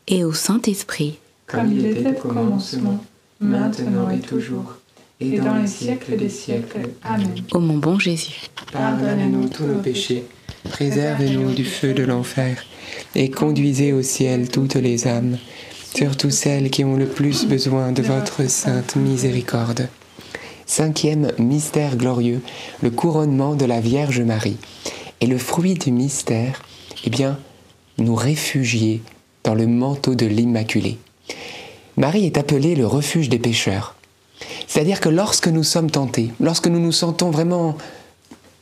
et 0.10 0.26
au 0.26 0.34
Saint-Esprit, 0.34 1.17
Comme 1.48 1.72
il 1.72 1.86
était 1.86 2.10
au 2.10 2.28
commencement, 2.28 3.02
maintenant 3.39 4.10
et 4.10 4.19
toujours, 4.19 4.76
et 5.22 5.39
dans 5.39 5.56
les 5.56 5.67
siècles 5.67 6.17
des 6.17 6.28
siècles. 6.28 6.89
Amen. 7.06 7.30
ô 7.54 7.60
mon 7.60 7.78
bon 7.78 7.98
Jésus. 7.98 8.50
Pardonne-nous 8.74 9.48
tous 9.48 9.63
nos 9.63 9.80
péchés, 9.80 10.26
préservez-nous 10.69 11.54
du 11.54 11.63
feu 11.63 11.93
de 11.93 12.04
l'enfer, 12.04 12.62
et 13.15 13.32
conduisez 13.32 13.93
au 13.93 14.02
ciel 14.02 14.50
toutes 14.50 14.76
les 14.76 15.08
âmes, 15.08 15.38
surtout 15.95 16.30
celles 16.30 16.69
qui 16.69 16.84
ont 16.84 16.98
le 16.98 17.08
plus 17.08 17.45
besoin 17.45 17.93
de 17.93 18.02
votre 18.02 18.50
sainte 18.50 18.98
miséricorde. 18.98 19.88
Cinquième 20.65 21.32
mystère 21.39 21.95
glorieux, 21.95 22.41
le 22.84 22.89
couronnement 22.91 23.56
de 23.56 23.63
la 23.65 23.80
Vierge 23.80 24.19
Marie. 24.19 24.58
Et 25.21 25.27
le 25.27 25.38
fruit 25.38 25.73
du 25.73 25.91
mystère, 25.91 26.62
eh 27.05 27.10
bien, 27.10 27.38
nous 27.97 28.15
réfugier 28.15 29.01
dans 29.43 29.53
le 29.53 29.67
manteau 29.67 30.15
de 30.15 30.25
l'Immaculée. 30.25 30.97
Marie 31.97 32.25
est 32.25 32.38
appelée 32.38 32.75
le 32.75 32.88
refuge 32.88 33.29
des 33.29 33.39
pécheurs. 33.39 33.95
C'est-à-dire 34.67 35.01
que 35.01 35.10
lorsque 35.10 35.47
nous 35.47 35.63
sommes 35.63 35.91
tentés, 35.91 36.32
lorsque 36.39 36.67
nous 36.67 36.79
nous 36.79 36.93
sentons 36.93 37.29
vraiment 37.29 37.77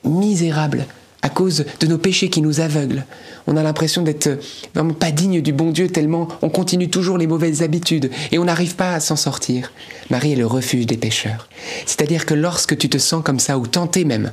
misérables 0.04 0.88
à 1.22 1.30
cause 1.30 1.66
de 1.80 1.88
nos 1.88 1.98
péchés 1.98 2.30
qui 2.30 2.42
nous 2.42 2.60
aveuglent, 2.60 3.06
on 3.46 3.58
a 3.58 3.64
l'impression 3.64 4.02
d'être 4.02 4.40
vraiment 4.74 4.94
pas 4.94 5.12
digne 5.12 5.42
du 5.42 5.52
bon 5.52 5.72
Dieu 5.72 5.90
tellement 5.90 6.28
on 6.42 6.50
continue 6.50 6.90
toujours 6.90 7.18
les 7.18 7.28
mauvaises 7.28 7.62
habitudes 7.62 8.10
et 8.32 8.40
on 8.40 8.46
n'arrive 8.46 8.76
pas 8.76 8.94
à 8.94 9.00
s'en 9.00 9.16
sortir. 9.16 9.72
Marie 10.10 10.34
est 10.34 10.38
le 10.38 10.48
refuge 10.48 10.86
des 10.86 10.98
pécheurs. 10.98 11.48
C'est-à-dire 11.86 12.26
que 12.26 12.34
lorsque 12.34 12.78
tu 12.78 12.90
te 12.90 12.98
sens 12.98 13.24
comme 13.24 13.40
ça 13.40 13.58
ou 13.58 13.68
tenté 13.68 14.06
même, 14.06 14.32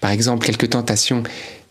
par 0.00 0.10
exemple 0.10 0.46
quelques 0.46 0.70
tentations, 0.70 1.22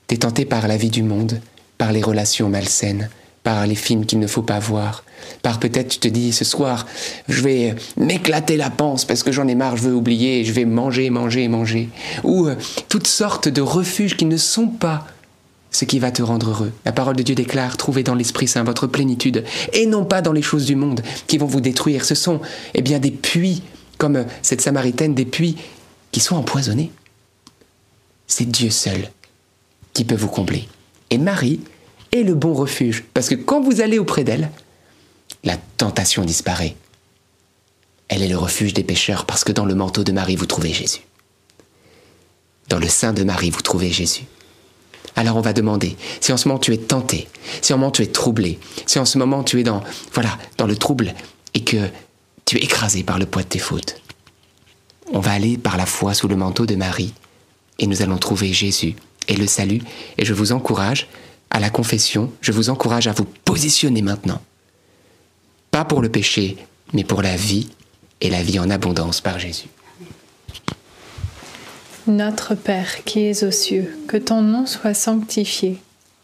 t'es 0.08 0.18
tenté 0.18 0.46
par 0.46 0.68
la 0.68 0.78
vie 0.78 0.90
du 0.90 1.04
monde, 1.04 1.42
par 1.78 1.92
les 1.92 2.02
relations 2.02 2.50
malsaines, 2.50 3.10
par 3.44 3.66
les 3.66 3.76
films 3.76 4.06
qu'il 4.06 4.20
ne 4.20 4.28
faut 4.28 4.42
pas 4.42 4.60
voir, 4.60 5.04
par 5.42 5.60
peut-être 5.60 5.88
tu 5.90 6.00
te 6.00 6.08
dis 6.08 6.34
ce 6.34 6.44
soir, 6.44 6.86
je 7.30 7.42
vais 7.42 7.76
m'éclater 7.96 8.58
la 8.58 8.70
panse 8.70 9.06
parce 9.06 9.24
que 9.24 9.32
j'en 9.32 9.48
ai 9.48 9.56
marre, 9.56 9.78
je 9.78 9.84
veux 9.84 9.96
oublier, 9.96 10.44
je 10.44 10.52
vais 10.52 10.66
manger, 10.66 11.10
manger, 11.10 11.48
manger, 11.48 11.90
ou 12.24 12.48
euh, 12.48 12.56
toutes 12.90 13.08
sortes 13.08 13.48
de 13.48 13.62
refuges 13.62 14.18
qui 14.18 14.26
ne 14.26 14.38
sont 14.38 14.68
pas 14.68 15.08
ce 15.72 15.86
qui 15.86 16.00
va 16.00 16.12
te 16.12 16.22
rendre 16.22 16.50
heureux. 16.50 16.72
La 16.86 16.92
parole 16.92 17.16
de 17.16 17.24
Dieu 17.24 17.36
déclare, 17.36 17.78
trouvez 17.78 18.04
dans 18.04 18.16
l'Esprit 18.16 18.48
Saint 18.48 18.64
votre 18.64 18.88
plénitude, 18.88 19.44
et 19.74 19.86
non 19.86 20.06
pas 20.06 20.22
dans 20.22 20.34
les 20.34 20.42
choses 20.42 20.66
du 20.66 20.76
monde 20.76 21.02
qui 21.28 21.38
vont 21.38 21.46
vous 21.46 21.62
détruire. 21.62 22.06
Ce 22.06 22.16
sont 22.16 22.42
eh 22.74 22.82
bien 22.82 23.00
des 23.00 23.12
puits, 23.12 23.62
comme 23.98 24.26
cette 24.42 24.62
Samaritaine, 24.62 25.14
des 25.14 25.26
puits 25.26 25.58
qui 26.12 26.20
sont 26.20 26.36
empoisonnés. 26.36 26.92
C'est 28.28 28.46
Dieu 28.46 28.70
seul 28.70 29.10
qui 29.94 30.04
peut 30.04 30.16
vous 30.16 30.28
combler. 30.28 30.68
Et 31.10 31.18
Marie 31.18 31.62
est 32.12 32.24
le 32.24 32.36
bon 32.36 32.54
refuge, 32.54 33.04
parce 33.14 33.30
que 33.30 33.36
quand 33.36 33.62
vous 33.62 33.82
allez 33.82 34.00
auprès 34.00 34.24
d'elle, 34.24 34.52
la 35.44 35.58
tentation 35.78 36.24
disparaît. 36.24 36.76
Elle 38.10 38.22
est 38.22 38.28
le 38.28 38.38
refuge 38.38 38.74
des 38.74 38.84
pécheurs, 38.84 39.26
parce 39.26 39.44
que 39.44 39.52
dans 39.52 39.66
le 39.66 39.76
manteau 39.76 40.04
de 40.04 40.12
Marie, 40.12 40.36
vous 40.36 40.46
trouvez 40.46 40.72
Jésus. 40.74 41.02
Dans 42.70 42.80
le 42.80 42.88
sein 42.88 43.14
de 43.14 43.24
Marie, 43.24 43.50
vous 43.50 43.62
trouvez 43.62 43.92
Jésus. 43.92 44.26
Alors 45.16 45.36
on 45.36 45.42
va 45.42 45.54
demander, 45.54 45.98
si 46.22 46.32
en 46.32 46.38
ce 46.38 46.48
moment 46.48 46.60
tu 46.60 46.74
es 46.74 46.78
tenté, 46.78 47.28
si 47.62 47.74
en 47.74 47.78
ce 47.78 47.80
moment 47.80 47.92
tu 47.92 48.04
es 48.04 48.08
troublé, 48.08 48.60
si 48.86 49.00
en 49.00 49.06
ce 49.06 49.18
moment 49.18 49.44
tu 49.44 49.60
es 49.60 49.64
dans, 49.64 49.82
voilà, 50.14 50.38
dans 50.58 50.68
le 50.68 50.76
trouble 50.76 51.16
et 51.56 51.64
que 51.64 51.90
tu 52.46 52.58
es 52.58 52.64
écrasé 52.64 53.04
par 53.04 53.18
le 53.18 53.26
poids 53.26 53.42
de 53.42 53.48
tes 53.48 53.60
fautes, 53.60 54.00
on 55.12 55.20
va 55.20 55.32
aller 55.32 55.58
par 55.58 55.76
la 55.76 55.88
foi 55.88 56.14
sous 56.14 56.28
le 56.28 56.36
manteau 56.36 56.68
de 56.68 56.76
Marie 56.76 57.14
et 57.80 57.88
nous 57.88 58.02
allons 58.02 58.18
trouver 58.18 58.54
Jésus 58.54 58.96
et 59.28 59.36
le 59.36 59.48
salut. 59.48 59.82
Et 60.18 60.26
je 60.26 60.34
vous 60.34 60.52
encourage 60.52 61.08
à 61.50 61.60
la 61.60 61.70
confession, 61.70 62.32
je 62.42 62.52
vous 62.52 62.70
encourage 62.70 63.08
à 63.08 63.14
vous 63.14 63.26
positionner 63.46 64.02
maintenant. 64.02 64.42
Pas 65.72 65.86
pour 65.86 66.02
le 66.02 66.10
péché, 66.10 66.58
mais 66.94 67.04
pour 67.04 67.22
la 67.22 67.36
vie 67.36 67.70
et 68.22 68.30
la 68.30 68.44
vie 68.44 68.60
en 68.60 68.70
abondance 68.70 69.22
par 69.22 69.40
Jésus. 69.40 69.68
Notre 72.08 72.56
Père 72.56 73.04
qui 73.04 73.20
es 73.22 73.44
aux 73.44 73.52
cieux, 73.52 73.94
que 74.08 74.18
ton 74.18 74.42
nom 74.42 74.66
soit 74.66 74.94
sanctifié, 74.94 75.78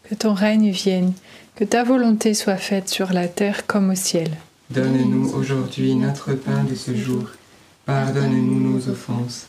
que 0.08 0.14
ton 0.14 0.32
règne 0.32 0.70
vienne, 0.70 1.12
que 1.56 1.64
ta 1.64 1.84
volonté 1.84 2.34
soit 2.34 2.56
faite 2.56 2.88
sur 2.88 3.12
la 3.12 3.28
terre 3.28 3.66
comme 3.66 3.90
au 3.90 3.94
ciel. 3.94 4.30
Donne-nous 4.70 5.34
aujourd'hui 5.34 5.94
notre 5.94 6.32
pain 6.32 6.64
de 6.64 6.74
ce 6.74 6.94
jour. 6.94 7.24
Pardonne-nous 7.84 8.60
nos 8.60 8.88
offenses, 8.88 9.48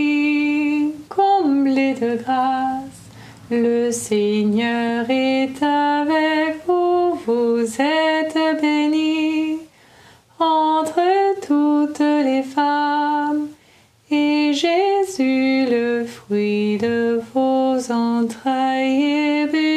Le 3.49 3.91
Seigneur 3.91 5.05
est 5.09 5.61
avec 5.61 6.65
vous, 6.65 7.15
vous 7.25 7.65
êtes 7.81 8.61
bénie 8.61 9.59
entre 10.39 11.01
toutes 11.45 11.99
les 11.99 12.43
femmes. 12.43 13.47
Et 14.09 14.53
Jésus, 14.53 15.65
le 15.69 16.05
fruit 16.05 16.77
de 16.77 17.21
vos 17.33 17.91
entrailles. 17.91 19.70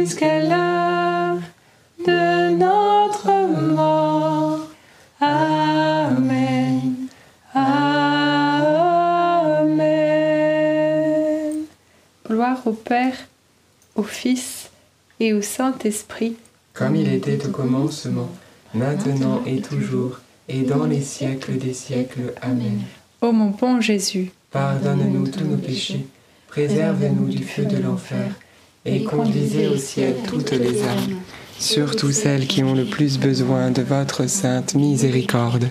Jusqu'à 0.00 0.40
l'heure 0.40 1.36
de 2.06 2.56
notre 2.56 3.30
mort. 3.74 4.66
Amen. 5.20 6.80
Amen. 7.54 7.66
Gloire 12.26 12.66
au 12.66 12.72
Père, 12.72 13.12
au 13.94 14.02
Fils 14.02 14.70
et 15.18 15.34
au 15.34 15.42
Saint-Esprit. 15.42 16.36
Comme 16.72 16.96
il 16.96 17.12
était 17.12 17.46
au 17.46 17.50
commencement, 17.50 18.30
maintenant 18.72 19.42
et 19.44 19.60
toujours, 19.60 20.20
et 20.48 20.62
dans 20.62 20.86
les 20.86 21.02
siècles 21.02 21.58
des 21.58 21.74
siècles. 21.74 22.32
Amen. 22.40 22.80
Ô 23.20 23.32
mon 23.32 23.50
bon 23.50 23.82
Jésus, 23.82 24.32
Pardonne-nous 24.50 25.28
tous 25.28 25.44
nos 25.44 25.58
péchés, 25.58 26.06
préserve-nous 26.48 27.28
du 27.28 27.44
feu 27.44 27.66
de 27.66 27.76
l'enfer, 27.76 28.32
et 28.84 29.04
conduisez 29.04 29.68
au 29.68 29.76
ciel 29.76 30.14
toutes 30.26 30.52
les 30.52 30.82
âmes, 30.82 31.20
surtout 31.58 32.12
celles 32.12 32.46
qui 32.46 32.62
ont 32.64 32.74
le 32.74 32.86
plus 32.86 33.18
besoin 33.18 33.70
de 33.70 33.82
votre 33.82 34.26
sainte 34.28 34.74
miséricorde. 34.74 35.68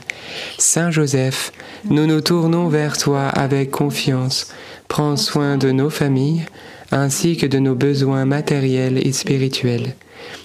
Saint 0.58 0.92
Joseph, 0.92 1.52
nous 1.90 2.06
nous 2.06 2.22
tournons 2.22 2.68
vers 2.68 2.98
toi 2.98 3.28
avec 3.28 3.72
confiance. 3.72 4.54
Prends 4.88 5.18
soin 5.18 5.58
de 5.58 5.72
nos 5.72 5.90
familles, 5.90 6.46
ainsi 6.92 7.38
que 7.38 7.46
de 7.46 7.60
nos 7.60 7.76
besoins 7.76 8.26
matériels 8.26 9.06
et 9.06 9.12
spirituels. 9.12 9.96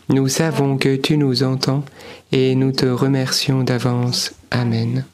Nous 0.09 0.29
savons 0.29 0.77
que 0.79 0.97
tu 0.97 1.19
nous 1.19 1.43
entends 1.43 1.85
et 2.33 2.55
nous 2.55 2.73
te 2.73 2.87
remercions 2.87 3.63
d'avance. 3.63 4.33
Amen. 4.51 5.05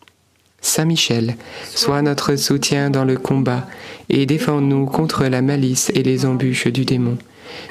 Saint 0.60 0.84
Michel, 0.84 1.36
sois 1.74 2.02
notre 2.02 2.36
soutien 2.36 2.90
dans 2.90 3.04
le 3.04 3.16
combat 3.16 3.66
et 4.08 4.26
défends-nous 4.26 4.86
contre 4.86 5.24
la 5.24 5.40
malice 5.40 5.90
et 5.94 6.02
les 6.02 6.26
embûches 6.26 6.66
du 6.66 6.84
démon. 6.84 7.16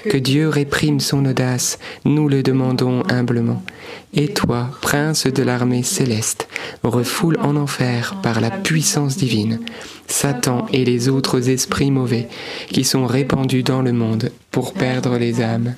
Que 0.04 0.18
Dieu 0.18 0.50
réprime 0.50 1.00
son 1.00 1.26
audace, 1.26 1.80
nous 2.06 2.30
le 2.30 2.44
demandons 2.44 3.04
humblement. 3.10 3.62
Et 4.14 4.30
toi, 4.30 4.70
prince 4.82 5.28
de 5.28 5.44
l'armée 5.44 5.84
céleste, 5.84 6.48
refoule 6.84 7.38
en 7.42 7.56
enfer 7.56 8.16
par 8.24 8.42
la 8.42 8.50
puissance 8.50 9.18
divine 9.18 9.60
Satan 10.08 10.66
et 10.74 10.84
les 10.84 11.10
autres 11.10 11.50
esprits 11.50 11.92
mauvais 11.92 12.28
qui 12.70 12.84
sont 12.84 13.06
répandus 13.06 13.64
dans 13.64 13.82
le 13.82 13.94
monde 13.94 14.32
pour 14.52 14.74
perdre 14.74 15.18
les 15.18 15.42
âmes. 15.42 15.76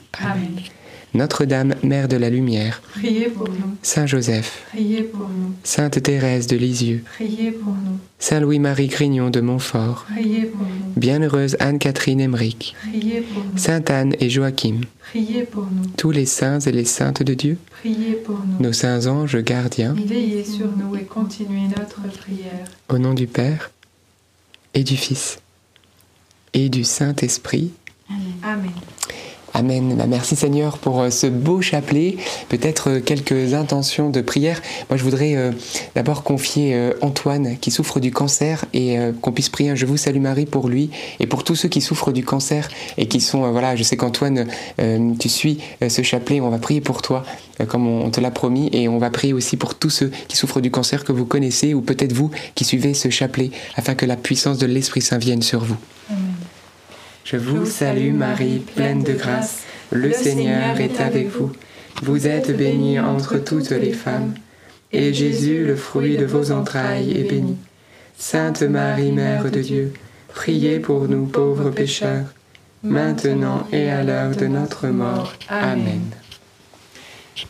Notre-Dame, 1.14 1.76
Mère 1.84 2.08
de 2.08 2.16
la 2.16 2.30
Lumière, 2.30 2.82
Priez 2.94 3.26
pour 3.28 3.50
nous, 3.50 3.76
Saint 3.84 4.06
Joseph, 4.08 4.66
priez 4.70 5.04
pour 5.04 5.28
nous, 5.28 5.54
Sainte 5.64 6.02
Thérèse 6.02 6.48
de 6.48 6.56
Lisieux, 6.56 7.04
priez 7.16 7.52
pour 7.52 7.74
nous, 7.74 7.98
Saint 8.18 8.40
Louis-Marie 8.40 8.88
Grignon 8.88 9.30
de 9.30 9.42
Montfort, 9.42 10.06
priez 10.10 10.44
pour 10.46 10.62
nous, 10.62 10.94
Bienheureuse 10.96 11.58
Anne-Catherine 11.60 12.22
Emmerich, 12.22 12.76
priez 12.90 13.22
pour 13.22 13.44
nous, 13.44 13.58
Sainte 13.58 13.90
Anne 13.90 14.16
et 14.22 14.30
Joachim, 14.30 14.82
priez 15.10 15.44
pour 15.44 15.64
nous, 15.64 15.86
tous 15.98 16.12
les 16.12 16.26
saints 16.26 16.60
et 16.62 16.72
les 16.72 16.86
saintes 16.86 17.24
de 17.24 17.34
Dieu, 17.34 17.58
priez 17.82 18.14
pour 18.14 18.40
nous. 18.46 18.64
nos 18.66 18.72
saints 18.74 19.06
anges 19.08 19.38
gardiens, 19.44 19.94
Veillez 19.94 20.46
sur 20.46 20.68
nous 20.78 20.96
et 20.96 21.04
continuez 21.04 21.68
notre 21.78 22.02
prière. 22.20 22.68
au 22.88 22.98
nom 22.98 23.14
du 23.14 23.28
Père 23.28 23.72
et 24.74 24.86
du 24.86 24.96
Fils 24.96 25.40
et 26.54 26.70
du 26.70 26.86
Saint-Esprit. 26.86 27.72
Amen. 28.10 28.22
Amen. 28.44 28.72
Bah, 29.54 29.62
merci 30.08 30.36
Seigneur 30.36 30.78
pour 30.78 31.02
euh, 31.02 31.10
ce 31.10 31.28
beau 31.28 31.62
chapelet. 31.62 32.16
Peut-être 32.50 32.90
euh, 32.90 33.00
quelques 33.00 33.54
intentions 33.54 34.10
de 34.10 34.22
prière. 34.22 34.62
Moi, 34.90 34.98
je 34.98 35.04
voudrais 35.04 35.36
euh, 35.36 35.52
d'abord 35.94 36.24
confier 36.24 36.92
Antoine 37.02 37.58
qui 37.60 37.70
souffre 37.70 38.00
du 38.00 38.12
cancer 38.12 38.66
et 38.74 38.98
qu'on 39.22 39.32
puisse 39.32 39.50
prier 39.50 39.76
Je 39.76 39.86
vous 39.86 39.98
salue 39.98 40.20
Marie 40.20 40.46
pour 40.46 40.70
lui 40.70 40.90
et 41.20 41.28
pour 41.28 41.44
tous 41.44 41.56
ceux 41.56 41.70
qui 41.70 41.82
souffrent 41.82 42.12
du 42.12 42.24
cancer 42.24 42.70
et 42.98 43.08
qui 43.08 43.20
sont, 43.20 43.52
voilà, 43.52 43.76
je 43.76 43.84
sais 43.84 43.98
qu'Antoine, 43.98 44.48
tu 45.20 45.30
suis 45.30 45.60
ce 45.88 46.02
chapelet. 46.02 46.42
On 46.42 46.50
va 46.50 46.58
prier 46.58 46.82
pour 46.82 47.02
toi 47.02 47.24
comme 47.68 47.88
on 47.88 48.10
te 48.10 48.20
l'a 48.20 48.32
promis 48.32 48.70
et 48.74 48.88
on 48.88 48.98
va 48.98 49.10
prier 49.10 49.34
aussi 49.34 49.58
pour 49.58 49.76
tous 49.76 49.90
ceux 49.90 50.12
qui 50.28 50.38
souffrent 50.38 50.62
du 50.62 50.72
cancer 50.72 51.04
que 51.04 51.12
vous 51.12 51.26
connaissez 51.26 51.74
ou 51.74 51.82
peut-être 51.82 52.14
vous 52.14 52.32
qui 52.56 52.64
suivez 52.64 52.94
ce 52.94 53.10
chapelet 53.10 53.52
afin 53.76 53.96
que 53.96 54.06
la 54.06 54.16
puissance 54.16 54.58
de 54.58 54.66
l'Esprit 54.66 55.02
Saint 55.02 55.18
vienne 55.18 55.42
sur 55.42 55.64
vous. 55.64 55.78
Je 57.24 57.38
vous 57.38 57.66
salue 57.66 58.14
Marie, 58.14 58.60
pleine 58.76 59.04
de 59.04 59.14
grâce, 59.14 59.64
le 59.92 60.12
Seigneur 60.12 60.80
est 60.80 61.00
avec 61.00 61.30
vous. 61.30 61.52
Vous 62.04 62.28
êtes 62.28 62.56
bénie 62.56 63.00
entre 63.00 63.38
toutes 63.38 63.70
les 63.72 63.94
femmes, 63.94 64.34
et 64.92 65.14
Jésus, 65.14 65.64
le 65.66 65.76
fruit 65.76 66.18
de 66.18 66.26
vos 66.26 66.52
entrailles, 66.52 67.12
est 67.18 67.30
béni. 67.30 67.58
Sainte 68.18 68.62
Marie, 68.64 69.12
Mère 69.12 69.50
de 69.50 69.62
Dieu, 69.62 69.94
priez 70.30 70.80
pour 70.80 71.08
nous 71.08 71.26
pauvres 71.26 71.70
pécheurs, 71.70 72.26
maintenant 72.84 73.68
et 73.72 73.90
à 73.90 74.04
l'heure 74.04 74.36
de 74.36 74.48
notre 74.48 74.88
mort. 74.88 75.34
Amen. 75.50 76.02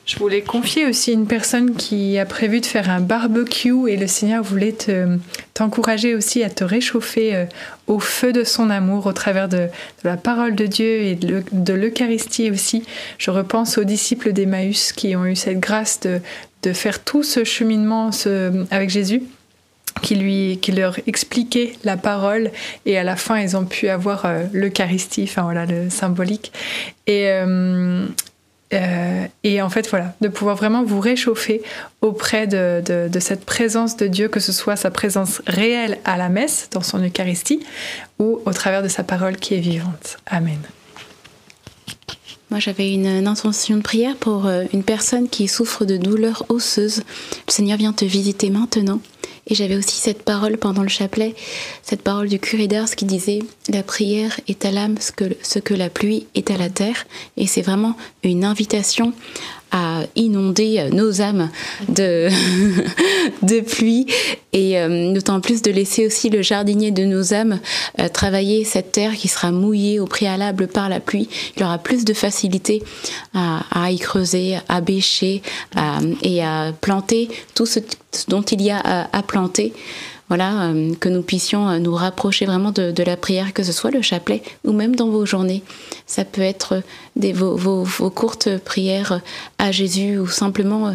Je 0.05 0.17
voulais 0.19 0.41
confier 0.41 0.85
aussi 0.85 1.11
une 1.11 1.25
personne 1.27 1.75
qui 1.75 2.17
a 2.17 2.25
prévu 2.25 2.59
de 2.61 2.65
faire 2.65 2.89
un 2.89 3.01
barbecue 3.01 3.89
et 3.89 3.97
le 3.97 4.07
Seigneur 4.07 4.43
voulait 4.43 4.71
te- 4.73 5.17
t'encourager 5.53 6.15
aussi 6.15 6.43
à 6.43 6.49
te 6.49 6.63
réchauffer 6.63 7.35
euh, 7.35 7.45
au 7.87 7.99
feu 7.99 8.31
de 8.33 8.43
son 8.43 8.69
amour 8.69 9.05
au 9.05 9.13
travers 9.13 9.49
de, 9.49 9.67
la 10.03 10.17
parole 10.17 10.55
de 10.55 10.65
Dieu 10.65 11.01
et 11.01 11.15
de 11.15 11.27
l'Eu- 11.27 11.45
de 11.51 11.73
l'Eucharistie 11.73 12.51
aussi. 12.51 12.83
Je 13.17 13.31
repense 13.31 13.77
aux 13.77 13.83
disciples 13.83 14.33
d'Emmaüs 14.33 14.93
qui 14.93 15.15
ont 15.15 15.25
eu 15.25 15.35
cette 15.35 15.59
grâce 15.59 15.99
de, 16.01 16.19
de 16.63 16.73
faire 16.73 17.03
tout 17.03 17.23
ce 17.23 17.43
cheminement 17.43 18.11
avec 18.71 18.89
Jésus 18.89 19.23
qui, 20.01 20.15
lui, 20.15 20.57
qui 20.61 20.71
leur 20.71 20.97
expliquait 21.05 21.73
la 21.83 21.97
parole 21.97 22.51
et 22.85 22.97
à 22.97 23.03
la 23.03 23.15
fin 23.15 23.37
ils 23.39 23.57
ont 23.57 23.65
pu 23.65 23.89
avoir 23.89 24.25
euh, 24.25 24.43
l'Eucharistie, 24.53 25.23
enfin 25.23 25.43
voilà 25.43 25.65
le 25.65 25.89
symbolique. 25.89 26.53
Et, 27.07 27.27
euh, 27.29 28.05
euh, 28.73 29.25
et 29.43 29.61
en 29.61 29.69
fait, 29.69 29.89
voilà, 29.89 30.15
de 30.21 30.27
pouvoir 30.27 30.55
vraiment 30.55 30.83
vous 30.83 30.99
réchauffer 30.99 31.61
auprès 32.01 32.47
de, 32.47 33.09
cette 33.19 33.45
présence 33.45 33.97
de 33.97 34.07
Dieu, 34.07 34.27
que 34.27 34.39
ce 34.39 34.51
soit 34.51 34.75
sa 34.75 34.91
présence 34.91 35.41
réelle 35.47 35.99
à 36.05 36.17
la 36.17 36.29
messe, 36.29 36.69
dans 36.71 36.81
son 36.81 36.99
Eucharistie, 36.99 37.61
ou 38.19 38.39
au 38.45 38.53
travers 38.53 38.83
de 38.83 38.87
sa 38.87 39.03
parole 39.03 39.37
qui 39.37 39.55
est 39.55 39.59
vivante. 39.59 40.17
Amen. 40.27 40.59
Moi, 42.49 42.59
j'avais 42.59 42.93
une, 42.93 43.07
une 43.07 43.27
intention 43.27 43.77
de 43.77 43.81
prière 43.81 44.15
pour 44.17 44.45
euh, 44.45 44.65
une 44.73 44.83
personne 44.83 45.29
qui 45.29 45.47
souffre 45.47 45.85
de 45.85 45.95
douleurs 45.95 46.45
osseuses. 46.49 47.03
Le 47.47 47.51
Seigneur 47.51 47.77
vient 47.77 47.93
te 47.93 48.03
visiter 48.03 48.49
maintenant. 48.49 48.99
Et 49.47 49.55
j'avais 49.55 49.75
aussi 49.75 49.95
cette 49.95 50.23
parole 50.23 50.57
pendant 50.57 50.83
le 50.83 50.89
chapelet, 50.89 51.35
cette 51.83 52.01
parole 52.01 52.29
du 52.29 52.39
curé 52.39 52.67
d'Ars 52.67 52.91
qui 52.91 53.05
disait 53.05 53.39
La 53.69 53.83
prière 53.83 54.39
est 54.47 54.65
à 54.65 54.71
l'âme 54.71 54.95
ce 54.99 55.11
que, 55.11 55.35
ce 55.41 55.59
que 55.59 55.73
la 55.73 55.89
pluie 55.89 56.27
est 56.35 56.51
à 56.51 56.57
la 56.57 56.69
terre. 56.69 57.05
Et 57.37 57.47
c'est 57.47 57.61
vraiment 57.61 57.95
une 58.23 58.45
invitation 58.45 59.13
à 59.71 60.01
inonder 60.15 60.89
nos 60.91 61.21
âmes 61.21 61.49
de, 61.87 62.29
de 63.41 63.61
pluie 63.61 64.05
et 64.53 64.79
euh, 64.79 65.13
d'autant 65.13 65.39
plus 65.39 65.61
de 65.61 65.71
laisser 65.71 66.05
aussi 66.05 66.29
le 66.29 66.41
jardinier 66.41 66.91
de 66.91 67.03
nos 67.03 67.33
âmes 67.33 67.59
euh, 67.99 68.09
travailler 68.09 68.63
cette 68.65 68.91
terre 68.91 69.13
qui 69.15 69.27
sera 69.27 69.51
mouillée 69.51 69.99
au 69.99 70.05
préalable 70.05 70.67
par 70.67 70.89
la 70.89 70.99
pluie. 70.99 71.29
Il 71.55 71.63
aura 71.63 71.77
plus 71.77 72.05
de 72.05 72.13
facilité 72.13 72.83
à, 73.33 73.91
y 73.91 73.97
creuser, 73.97 74.57
à 74.67 74.81
bêcher 74.81 75.41
et 76.21 76.43
à 76.43 76.73
planter 76.81 77.29
tout 77.55 77.65
ce, 77.65 77.79
dont 78.27 78.41
il 78.41 78.61
y 78.61 78.71
a 78.71 79.09
à 79.11 79.23
planter. 79.23 79.73
Voilà, 80.31 80.67
euh, 80.69 80.95
que 80.97 81.09
nous 81.09 81.23
puissions 81.23 81.67
euh, 81.67 81.77
nous 81.79 81.93
rapprocher 81.93 82.45
vraiment 82.45 82.71
de, 82.71 83.03
la 83.03 83.17
prière, 83.17 83.51
que 83.51 83.63
ce 83.63 83.73
soit 83.73 83.91
le 83.91 84.01
chapelet 84.01 84.41
ou 84.63 84.71
même 84.71 84.95
dans 84.95 85.09
vos 85.09 85.25
journées. 85.25 85.61
Ça 86.05 86.23
peut 86.23 86.41
être 86.41 86.83
des, 87.17 87.33
vos, 87.33 87.57
vos- 87.57 88.09
courtes 88.09 88.47
prières 88.59 89.19
à 89.57 89.73
Jésus 89.73 90.19
ou 90.19 90.27
simplement 90.27 90.87
euh, 90.87 90.91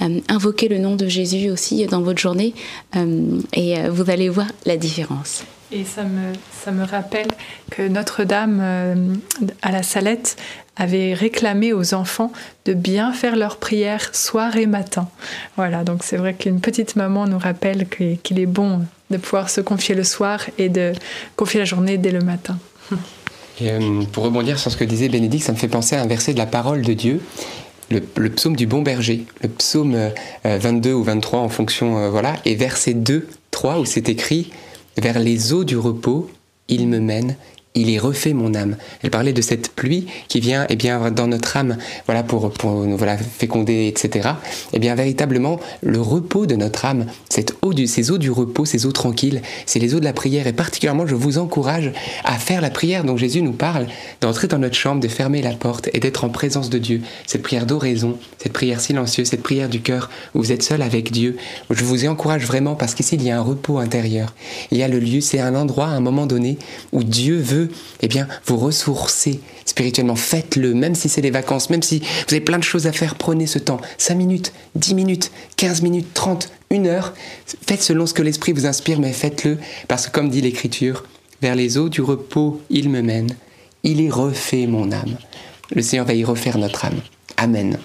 euh, 0.00 0.20
invoquer 0.30 0.68
le 0.68 0.78
nom 0.78 0.96
de 0.96 1.06
Jésus 1.06 1.50
aussi 1.50 1.84
dans 1.84 2.00
votre 2.00 2.18
journée 2.18 2.54
euh, 2.96 3.42
et 3.52 3.78
euh, 3.78 3.90
vous 3.90 4.08
allez 4.10 4.30
voir 4.30 4.46
la 4.64 4.78
différence. 4.78 5.44
Et 5.70 5.84
ça 5.84 6.04
me, 6.04 6.32
ça 6.64 6.70
me 6.72 6.82
rappelle 6.82 7.28
que 7.70 7.86
Notre-Dame 7.86 8.58
euh, 8.62 9.14
à 9.60 9.70
la 9.70 9.82
Salette 9.82 10.38
avaient 10.78 11.12
réclamé 11.12 11.72
aux 11.72 11.94
enfants 11.94 12.32
de 12.64 12.72
bien 12.72 13.12
faire 13.12 13.36
leurs 13.36 13.56
prières 13.58 14.14
soir 14.14 14.56
et 14.56 14.66
matin. 14.66 15.08
Voilà, 15.56 15.84
donc 15.84 16.04
c'est 16.04 16.16
vrai 16.16 16.34
qu'une 16.34 16.60
petite 16.60 16.96
maman 16.96 17.26
nous 17.26 17.38
rappelle 17.38 17.86
qu'il 17.88 18.38
est 18.38 18.46
bon 18.46 18.80
de 19.10 19.16
pouvoir 19.16 19.50
se 19.50 19.60
confier 19.60 19.94
le 19.94 20.04
soir 20.04 20.40
et 20.56 20.68
de 20.68 20.92
confier 21.36 21.60
la 21.60 21.66
journée 21.66 21.98
dès 21.98 22.12
le 22.12 22.20
matin. 22.20 22.58
Euh, 23.62 24.02
pour 24.12 24.24
rebondir 24.24 24.58
sur 24.58 24.70
ce 24.70 24.76
que 24.76 24.84
disait 24.84 25.08
Bénédicte, 25.08 25.44
ça 25.44 25.52
me 25.52 25.56
fait 25.56 25.68
penser 25.68 25.96
à 25.96 26.02
un 26.02 26.06
verset 26.06 26.32
de 26.32 26.38
la 26.38 26.46
parole 26.46 26.82
de 26.82 26.92
Dieu, 26.92 27.20
le, 27.90 28.28
psaume 28.30 28.54
du 28.54 28.66
bon 28.66 28.82
berger, 28.82 29.24
le 29.42 29.48
psaume 29.48 29.96
22 30.44 30.90
euh, 30.90 30.94
ou 30.94 31.02
23 31.02 31.40
en 31.40 31.48
fonction, 31.48 31.98
euh, 31.98 32.10
voilà, 32.10 32.34
et 32.44 32.54
verset 32.54 32.94
2, 32.94 33.26
3 33.50 33.80
où 33.80 33.84
c'est 33.84 34.08
écrit 34.08 34.50
Vers 34.96 35.18
les 35.18 35.52
eaux 35.52 35.64
du 35.64 35.76
repos, 35.76 36.30
il 36.68 36.86
me 36.86 37.00
mène, 37.00 37.36
il 37.80 37.90
y 37.90 37.98
refait 37.98 38.32
mon 38.32 38.54
âme. 38.54 38.76
Elle 39.02 39.10
parlait 39.10 39.32
de 39.32 39.42
cette 39.42 39.70
pluie 39.70 40.06
qui 40.28 40.40
vient 40.40 40.66
eh 40.68 40.76
bien, 40.76 41.10
dans 41.10 41.26
notre 41.26 41.56
âme 41.56 41.76
voilà, 42.06 42.22
pour, 42.22 42.50
pour 42.50 42.70
voilà, 42.70 43.16
féconder, 43.16 43.86
etc. 43.86 44.30
Eh 44.72 44.78
bien, 44.78 44.94
véritablement, 44.94 45.60
le 45.82 46.00
repos 46.00 46.46
de 46.46 46.56
notre 46.56 46.84
âme, 46.84 47.06
cette 47.28 47.54
eau 47.62 47.72
du, 47.72 47.86
ces 47.86 48.10
eaux 48.10 48.18
du 48.18 48.30
repos, 48.30 48.64
ces 48.64 48.86
eaux 48.86 48.92
tranquilles, 48.92 49.42
c'est 49.66 49.78
les 49.78 49.94
eaux 49.94 50.00
de 50.00 50.04
la 50.04 50.12
prière. 50.12 50.46
Et 50.46 50.52
particulièrement, 50.52 51.06
je 51.06 51.14
vous 51.14 51.38
encourage 51.38 51.92
à 52.24 52.34
faire 52.38 52.60
la 52.60 52.70
prière 52.70 53.04
dont 53.04 53.16
Jésus 53.16 53.42
nous 53.42 53.52
parle, 53.52 53.86
d'entrer 54.20 54.48
dans 54.48 54.58
notre 54.58 54.76
chambre, 54.76 55.00
de 55.00 55.08
fermer 55.08 55.42
la 55.42 55.52
porte 55.52 55.88
et 55.92 56.00
d'être 56.00 56.24
en 56.24 56.28
présence 56.28 56.70
de 56.70 56.78
Dieu. 56.78 57.02
Cette 57.26 57.42
prière 57.42 57.66
d'oraison, 57.66 58.18
cette 58.38 58.52
prière 58.52 58.80
silencieuse, 58.80 59.28
cette 59.28 59.42
prière 59.42 59.68
du 59.68 59.80
cœur 59.80 60.10
où 60.34 60.38
vous 60.38 60.52
êtes 60.52 60.62
seul 60.62 60.82
avec 60.82 61.12
Dieu. 61.12 61.36
Je 61.70 61.84
vous 61.84 62.06
encourage 62.06 62.46
vraiment 62.46 62.74
parce 62.74 62.94
qu'ici, 62.94 63.16
il 63.16 63.22
y 63.22 63.30
a 63.30 63.38
un 63.38 63.42
repos 63.42 63.78
intérieur. 63.78 64.34
Il 64.70 64.78
y 64.78 64.82
a 64.82 64.88
le 64.88 64.98
lieu, 64.98 65.20
c'est 65.20 65.40
un 65.40 65.54
endroit 65.54 65.86
un 65.86 66.00
moment 66.00 66.26
donné 66.26 66.58
où 66.92 67.02
Dieu 67.02 67.38
veut 67.38 67.67
eh 68.00 68.08
bien, 68.08 68.28
vous 68.46 68.56
ressourcer 68.56 69.40
spirituellement. 69.64 70.16
Faites-le, 70.16 70.74
même 70.74 70.94
si 70.94 71.08
c'est 71.08 71.20
des 71.20 71.30
vacances, 71.30 71.70
même 71.70 71.82
si 71.82 72.00
vous 72.00 72.34
avez 72.34 72.40
plein 72.40 72.58
de 72.58 72.64
choses 72.64 72.86
à 72.86 72.92
faire, 72.92 73.14
prenez 73.14 73.46
ce 73.46 73.58
temps. 73.58 73.80
5 73.98 74.14
minutes, 74.14 74.52
10 74.74 74.94
minutes, 74.94 75.30
15 75.56 75.82
minutes, 75.82 76.08
30, 76.14 76.50
une 76.70 76.86
heure. 76.86 77.14
Faites 77.66 77.82
selon 77.82 78.06
ce 78.06 78.14
que 78.14 78.22
l'Esprit 78.22 78.52
vous 78.52 78.66
inspire, 78.66 79.00
mais 79.00 79.12
faites-le 79.12 79.58
parce 79.86 80.06
que, 80.06 80.12
comme 80.12 80.30
dit 80.30 80.40
l'Écriture, 80.40 81.04
vers 81.40 81.54
les 81.54 81.78
eaux 81.78 81.88
du 81.88 82.00
repos, 82.00 82.60
il 82.70 82.88
me 82.88 83.02
mène. 83.02 83.34
Il 83.84 84.00
y 84.00 84.10
refait 84.10 84.66
mon 84.66 84.90
âme. 84.92 85.16
Le 85.70 85.82
Seigneur 85.82 86.06
va 86.06 86.14
y 86.14 86.24
refaire 86.24 86.58
notre 86.58 86.84
âme. 86.84 87.00
Amen. 87.36 87.78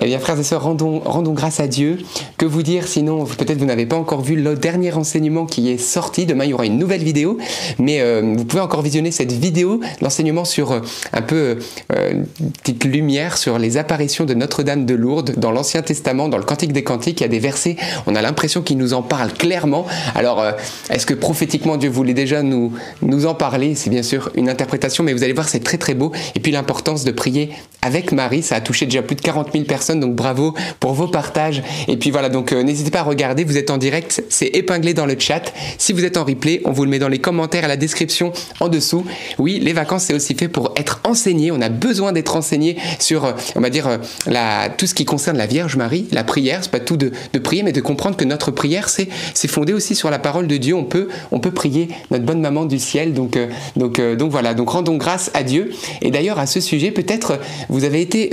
Eh 0.00 0.06
bien, 0.06 0.18
frères 0.18 0.38
et 0.38 0.42
sœurs, 0.42 0.64
rendons, 0.64 1.00
rendons 1.04 1.32
grâce 1.32 1.60
à 1.60 1.68
Dieu. 1.68 1.98
Que 2.36 2.44
vous 2.44 2.62
dire 2.62 2.88
sinon, 2.88 3.24
peut-être 3.24 3.58
vous 3.58 3.66
n'avez 3.66 3.86
pas 3.86 3.96
encore 3.96 4.20
vu 4.20 4.34
le 4.34 4.56
dernier 4.56 4.92
enseignement 4.92 5.46
qui 5.46 5.70
est 5.70 5.78
sorti. 5.78 6.26
Demain, 6.26 6.44
il 6.44 6.50
y 6.50 6.54
aura 6.54 6.66
une 6.66 6.78
nouvelle 6.78 7.04
vidéo, 7.04 7.38
mais 7.78 8.00
euh, 8.00 8.34
vous 8.36 8.44
pouvez 8.44 8.62
encore 8.62 8.82
visionner 8.82 9.12
cette 9.12 9.32
vidéo, 9.32 9.80
l'enseignement 10.00 10.44
sur 10.44 10.72
euh, 10.72 10.80
un 11.12 11.22
peu 11.22 11.58
euh, 11.92 12.10
une 12.10 12.50
petite 12.50 12.84
lumière 12.84 13.38
sur 13.38 13.58
les 13.58 13.76
apparitions 13.76 14.24
de 14.24 14.34
Notre-Dame 14.34 14.86
de 14.86 14.94
Lourdes 14.94 15.34
dans 15.36 15.52
l'Ancien 15.52 15.82
Testament, 15.82 16.28
dans 16.28 16.38
le 16.38 16.44
Cantique 16.44 16.72
des 16.72 16.82
Cantiques. 16.82 17.20
Il 17.20 17.24
y 17.24 17.26
a 17.26 17.28
des 17.28 17.38
versets, 17.38 17.76
on 18.06 18.14
a 18.14 18.22
l'impression 18.22 18.62
qu'il 18.62 18.78
nous 18.78 18.94
en 18.94 19.02
parle 19.02 19.32
clairement. 19.32 19.86
Alors, 20.14 20.44
est-ce 20.90 21.06
que 21.06 21.14
prophétiquement 21.14 21.76
Dieu 21.76 21.90
voulait 21.90 22.14
déjà 22.14 22.42
nous, 22.42 22.72
nous 23.02 23.26
en 23.26 23.34
parler? 23.34 23.74
C'est 23.74 23.90
bien 23.90 24.02
sûr 24.02 24.30
une 24.34 24.48
interprétation, 24.48 25.04
mais 25.04 25.12
vous 25.12 25.22
allez 25.22 25.32
voir, 25.32 25.48
c'est 25.48 25.62
très 25.62 25.78
très 25.78 25.94
beau. 25.94 26.12
Et 26.34 26.40
puis 26.40 26.52
l'importance 26.52 27.04
de 27.04 27.12
prier 27.12 27.50
avec 27.82 28.12
Marie, 28.12 28.42
ça 28.42 28.56
a 28.56 28.60
touché 28.60 28.86
déjà 28.86 29.02
plus 29.02 29.16
de 29.16 29.21
40 29.22 29.52
000 29.52 29.64
personnes, 29.64 30.00
donc 30.00 30.14
bravo 30.14 30.54
pour 30.80 30.92
vos 30.92 31.08
partages. 31.08 31.62
Et 31.88 31.96
puis 31.96 32.10
voilà, 32.10 32.28
donc 32.28 32.52
euh, 32.52 32.62
n'hésitez 32.62 32.90
pas 32.90 33.00
à 33.00 33.04
regarder, 33.04 33.44
vous 33.44 33.56
êtes 33.56 33.70
en 33.70 33.78
direct, 33.78 34.22
c'est 34.28 34.46
épinglé 34.46 34.94
dans 34.94 35.06
le 35.06 35.16
chat. 35.18 35.52
Si 35.78 35.92
vous 35.92 36.04
êtes 36.04 36.16
en 36.16 36.24
replay, 36.24 36.60
on 36.64 36.72
vous 36.72 36.84
le 36.84 36.90
met 36.90 36.98
dans 36.98 37.08
les 37.08 37.20
commentaires 37.20 37.64
à 37.64 37.68
la 37.68 37.76
description 37.76 38.32
en 38.60 38.68
dessous. 38.68 39.04
Oui, 39.38 39.60
les 39.60 39.72
vacances, 39.72 40.04
c'est 40.04 40.14
aussi 40.14 40.34
fait 40.34 40.48
pour 40.48 40.72
être 40.76 41.00
enseigné. 41.04 41.50
On 41.52 41.60
a 41.60 41.68
besoin 41.68 42.12
d'être 42.12 42.36
enseigné 42.36 42.76
sur, 42.98 43.24
euh, 43.24 43.32
on 43.56 43.60
va 43.60 43.70
dire, 43.70 43.86
euh, 43.88 44.68
tout 44.76 44.86
ce 44.86 44.94
qui 44.94 45.04
concerne 45.04 45.38
la 45.38 45.46
Vierge 45.46 45.76
Marie, 45.76 46.06
la 46.12 46.24
prière. 46.24 46.58
C'est 46.62 46.70
pas 46.70 46.80
tout 46.80 46.96
de, 46.96 47.12
de, 47.32 47.38
prier, 47.38 47.62
mais 47.62 47.72
de 47.72 47.80
comprendre 47.80 48.16
que 48.16 48.24
notre 48.24 48.50
prière, 48.50 48.88
c'est, 48.88 49.08
c'est 49.34 49.48
fondé 49.48 49.72
aussi 49.72 49.94
sur 49.94 50.10
la 50.10 50.18
parole 50.18 50.46
de 50.46 50.56
Dieu. 50.56 50.74
On 50.74 50.84
peut, 50.84 51.08
on 51.30 51.38
peut 51.38 51.52
prier 51.52 51.88
notre 52.10 52.24
bonne 52.24 52.40
maman 52.40 52.64
du 52.64 52.78
ciel. 52.78 53.14
Donc, 53.14 53.38
donc, 53.76 54.00
donc 54.00 54.30
voilà, 54.30 54.54
donc 54.54 54.70
rendons 54.70 54.96
grâce 54.96 55.30
à 55.34 55.42
Dieu. 55.42 55.70
Et 56.00 56.10
d'ailleurs, 56.10 56.38
à 56.38 56.46
ce 56.46 56.60
sujet, 56.60 56.90
peut-être 56.90 57.38
vous 57.68 57.84
avez 57.84 58.00
été 58.00 58.30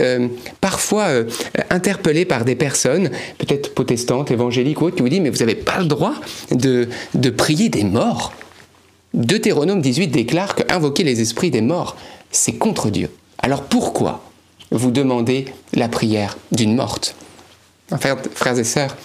parfois 0.62 0.79
interpellé 1.70 2.26
par 2.26 2.46
des 2.46 2.56
personnes, 2.56 3.10
peut-être 3.38 3.74
protestantes, 3.74 4.32
évangéliques 4.32 4.82
ou 4.82 4.86
autres, 4.86 4.96
qui 4.96 5.02
vous 5.02 5.10
disent 5.10 5.22
Mais 5.22 5.30
vous 5.30 5.40
n'avez 5.40 5.56
pas 5.56 5.80
le 5.80 5.86
droit 5.86 6.16
de, 6.52 6.88
prier 7.30 7.70
des 7.70 7.84
morts. 7.84 8.34
Deutéronome 9.14 9.82
18 9.82 10.08
déclare 10.08 10.56
que 10.56 10.64
invoquer 10.72 11.04
les 11.04 11.22
esprits 11.22 11.52
des 11.52 11.62
morts, 11.62 11.96
c'est 12.32 12.54
contre 12.54 12.90
Dieu. 12.90 13.10
Alors 13.40 13.64
pourquoi 13.64 14.24
vous 14.72 14.92
demandez 14.92 15.46
la 15.74 15.90
prière 15.90 16.38
d'une 16.52 16.76
morte? 16.76 17.16
Frères 18.36 18.58
et 18.60 18.64
sœurs, 18.64 18.96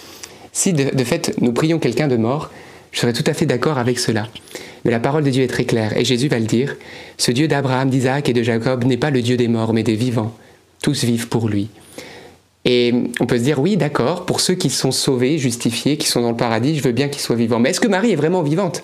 si 0.53 0.73
de, 0.73 0.95
de 0.95 1.03
fait 1.03 1.33
nous 1.41 1.53
prions 1.53 1.79
quelqu'un 1.79 2.07
de 2.07 2.17
mort, 2.17 2.51
je 2.91 2.99
serais 2.99 3.13
tout 3.13 3.23
à 3.25 3.33
fait 3.33 3.45
d'accord 3.45 3.77
avec 3.77 3.99
cela. 3.99 4.27
Mais 4.85 4.91
la 4.91 4.99
parole 4.99 5.23
de 5.23 5.29
Dieu 5.29 5.43
est 5.43 5.47
très 5.47 5.65
claire, 5.65 5.97
et 5.97 6.05
Jésus 6.05 6.27
va 6.27 6.39
le 6.39 6.45
dire. 6.45 6.75
Ce 7.17 7.31
Dieu 7.31 7.47
d'Abraham, 7.47 7.89
d'Isaac 7.89 8.29
et 8.29 8.33
de 8.33 8.43
Jacob 8.43 8.85
n'est 8.85 8.97
pas 8.97 9.09
le 9.09 9.21
Dieu 9.21 9.35
des 9.35 9.47
morts, 9.47 9.73
mais 9.73 9.83
des 9.83 9.95
vivants. 9.95 10.33
Tous 10.85 11.03
vivent 11.03 11.29
pour 11.29 11.49
lui. 11.49 11.69
Et 12.63 12.93
on 13.19 13.25
peut 13.25 13.39
se 13.39 13.43
dire, 13.43 13.57
oui, 13.57 13.75
d'accord, 13.75 14.23
pour 14.27 14.39
ceux 14.39 14.53
qui 14.53 14.69
sont 14.69 14.91
sauvés, 14.91 15.39
justifiés, 15.39 15.97
qui 15.97 16.07
sont 16.07 16.21
dans 16.21 16.29
le 16.29 16.37
paradis, 16.37 16.77
je 16.77 16.83
veux 16.83 16.91
bien 16.91 17.07
qu'ils 17.07 17.23
soient 17.23 17.35
vivants. 17.35 17.57
Mais 17.57 17.71
est-ce 17.71 17.79
que 17.79 17.87
Marie 17.87 18.11
est 18.11 18.15
vraiment 18.15 18.43
vivante? 18.43 18.83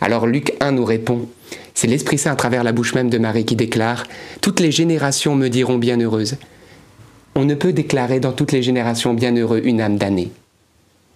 Alors 0.00 0.28
Luc 0.28 0.54
1 0.60 0.70
nous 0.70 0.84
répond, 0.84 1.26
c'est 1.74 1.88
l'Esprit 1.88 2.18
Saint 2.18 2.30
à 2.30 2.36
travers 2.36 2.62
la 2.62 2.70
bouche 2.70 2.94
même 2.94 3.10
de 3.10 3.18
Marie 3.18 3.44
qui 3.44 3.56
déclare, 3.56 4.04
Toutes 4.40 4.60
les 4.60 4.70
générations 4.70 5.34
me 5.34 5.48
diront 5.48 5.76
bienheureuse. 5.76 6.36
On 7.34 7.44
ne 7.44 7.56
peut 7.56 7.72
déclarer 7.72 8.20
dans 8.20 8.30
toutes 8.30 8.52
les 8.52 8.62
générations 8.62 9.12
bienheureux 9.12 9.60
une 9.64 9.80
âme 9.80 9.96
damnée. 9.96 10.30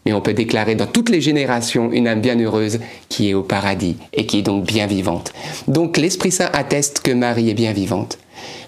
Mais 0.05 0.15
on 0.15 0.21
peut 0.21 0.35
déclarer 0.35 0.75
dans 0.75 0.87
toutes 0.87 1.11
les 1.11 1.21
générations 1.21 1.93
une 1.93 2.09
âme 2.09 2.21
bienheureuse 2.21 2.81
qui 3.09 3.31
est 3.31 3.35
au 3.35 3.45
paradis 3.45 3.99
et 4.13 4.27
qui 4.27 4.41
est 4.41 4.43
donc 4.43 4.67
bien 4.67 4.89
vivante. 4.89 5.33
Donc 5.69 5.97
l'Esprit 5.97 6.33
Saint 6.33 6.51
atteste 6.53 7.03
que 7.05 7.13
Marie 7.13 7.51
est 7.51 7.55
bien 7.55 7.73
vivante. 7.73 8.19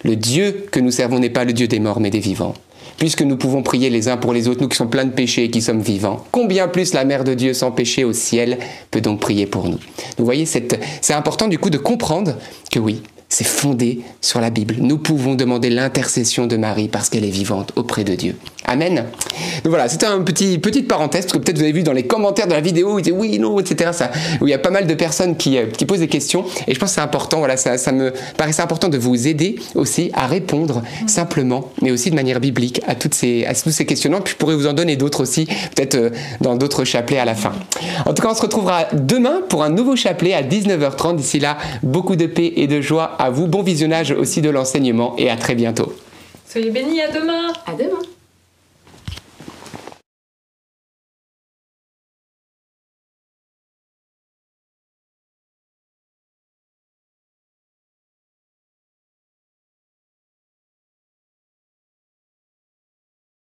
Le 0.05 0.17
Dieu 0.17 0.67
que 0.71 0.81
nous 0.81 0.91
servons 0.91 1.19
n'est 1.19 1.31
pas 1.31 1.45
le 1.45 1.53
Dieu 1.53 1.69
des 1.69 1.81
morts 1.81 2.01
mais 2.01 2.11
des 2.11 2.21
vivants 2.21 2.55
puisque 2.99 3.23
nous 3.23 3.37
pouvons 3.37 3.63
prier 3.63 3.91
les 3.91 4.09
uns 4.09 4.17
pour 4.17 4.33
les 4.33 4.49
autres, 4.49 4.63
nous 4.63 4.69
qui 4.69 4.77
sommes 4.77 4.91
pleins 4.91 5.05
de 5.05 5.13
péchés 5.13 5.45
et 5.45 5.51
qui 5.51 5.61
sommes 5.61 5.81
vivants. 5.83 6.25
Combien 6.33 6.69
plus 6.69 6.95
la 6.95 7.05
Mère 7.05 7.25
de 7.25 7.35
Dieu 7.35 7.53
sans 7.53 7.71
péché 7.71 8.05
au 8.05 8.13
ciel 8.13 8.59
peut 8.91 9.01
donc 9.01 9.21
prier 9.21 9.47
pour 9.47 9.69
nous? 9.69 9.79
Vous 10.17 10.25
voyez, 10.25 10.47
c'est 10.47 11.13
important 11.13 11.49
du 11.49 11.59
coup 11.59 11.71
de 11.71 11.79
comprendre 11.79 12.37
que 12.71 12.79
oui, 12.79 13.03
c'est 13.29 13.47
fondé 13.47 14.01
sur 14.21 14.41
la 14.41 14.51
Bible. 14.51 14.77
Nous 14.81 14.99
pouvons 14.99 15.35
demander 15.35 15.71
l'intercession 15.71 16.47
de 16.47 16.57
Marie 16.57 16.89
parce 16.89 17.09
qu'elle 17.09 17.25
est 17.25 17.31
vivante 17.31 17.73
auprès 17.77 18.05
de 18.05 18.15
Dieu. 18.15 18.37
Amen. 18.65 18.95
Donc 18.97 19.71
voilà, 19.71 19.89
c'était 19.89 20.07
une 20.07 20.25
petit, 20.25 20.59
petite 20.59 20.89
parenthèse, 20.89 21.25
parce 21.25 21.33
que 21.33 21.39
peut-être 21.39 21.57
vous 21.57 21.63
avez 21.63 21.73
vu 21.73 21.83
dans 21.83 21.93
les 21.93 22.07
commentaires 22.07 22.47
de 22.47 22.53
la 22.53 22.61
vidéo, 22.61 22.95
où 22.95 22.99
ils 22.99 23.13
oui, 23.13 23.39
non, 23.39 23.59
etc. 23.61 23.91
Ça, 23.93 24.11
où 24.41 24.47
il 24.47 24.51
y 24.51 24.55
a 24.55 24.59
pas 24.59 24.71
mal 24.71 24.87
de 24.87 24.95
personnes 24.95 25.37
qui, 25.37 25.57
euh, 25.57 25.67
qui 25.67 25.87
posent 25.87 26.01
des 26.01 26.09
questions. 26.09 26.45
Et 26.67 26.75
je 26.75 26.79
pense 26.79 26.91
que 26.91 26.95
c'est 26.97 27.01
important, 27.01 27.39
voilà, 27.39 27.57
ça, 27.57 27.79
ça 27.79 27.93
me 27.93 28.13
paraissait 28.37 28.63
important 28.63 28.89
de 28.89 28.99
vous 28.99 29.29
aider 29.29 29.57
aussi 29.75 30.11
à 30.15 30.27
répondre 30.27 30.83
simplement, 31.07 31.71
mais 31.83 31.91
aussi 31.91 32.11
de 32.11 32.17
manière 32.17 32.41
biblique 32.41 32.81
à, 32.87 32.95
toutes 32.95 33.15
ces, 33.15 33.45
à 33.45 33.55
tous 33.55 33.71
ces 33.71 33.87
questionnements. 33.87 34.21
Puis 34.21 34.33
je 34.33 34.39
pourrais 34.39 34.57
vous 34.57 34.67
en 34.67 34.73
donner 34.73 34.97
d'autres 34.97 35.23
aussi, 35.23 35.47
peut-être 35.75 35.95
euh, 35.95 36.11
dans 36.41 36.57
d'autres 36.57 36.85
chapelets 36.85 37.19
à 37.19 37.25
la 37.25 37.35
fin. 37.35 37.53
En 38.05 38.15
tout 38.15 38.23
cas, 38.23 38.31
on 38.31 38.35
se 38.35 38.43
retrouvera 38.43 38.87
demain 38.93 39.43
pour 39.49 39.63
un 39.63 39.71
nouveau 39.71 39.97
chapelet 39.97 40.35
à 40.35 40.43
19h30. 40.43 41.17
D'ici 41.17 41.39
là, 41.39 41.57
beaucoup 41.83 42.17
de 42.17 42.27
paix 42.27 42.53
et 42.57 42.67
de 42.67 42.81
joie 42.81 43.16
à 43.19 43.31
vous. 43.31 43.47
Bon 43.47 43.63
visionnage 43.63 44.13
aussi 44.13 44.43
de 44.43 44.51
l'enseignement 44.51 45.15
et 45.19 45.31
à 45.31 45.37
très 45.37 45.55
bientôt. 45.55 45.93
Soyez 46.49 46.71
bénis, 46.71 47.01
à 47.01 47.11
demain. 47.11 47.53
À 47.67 47.75
demain. 47.75 48.03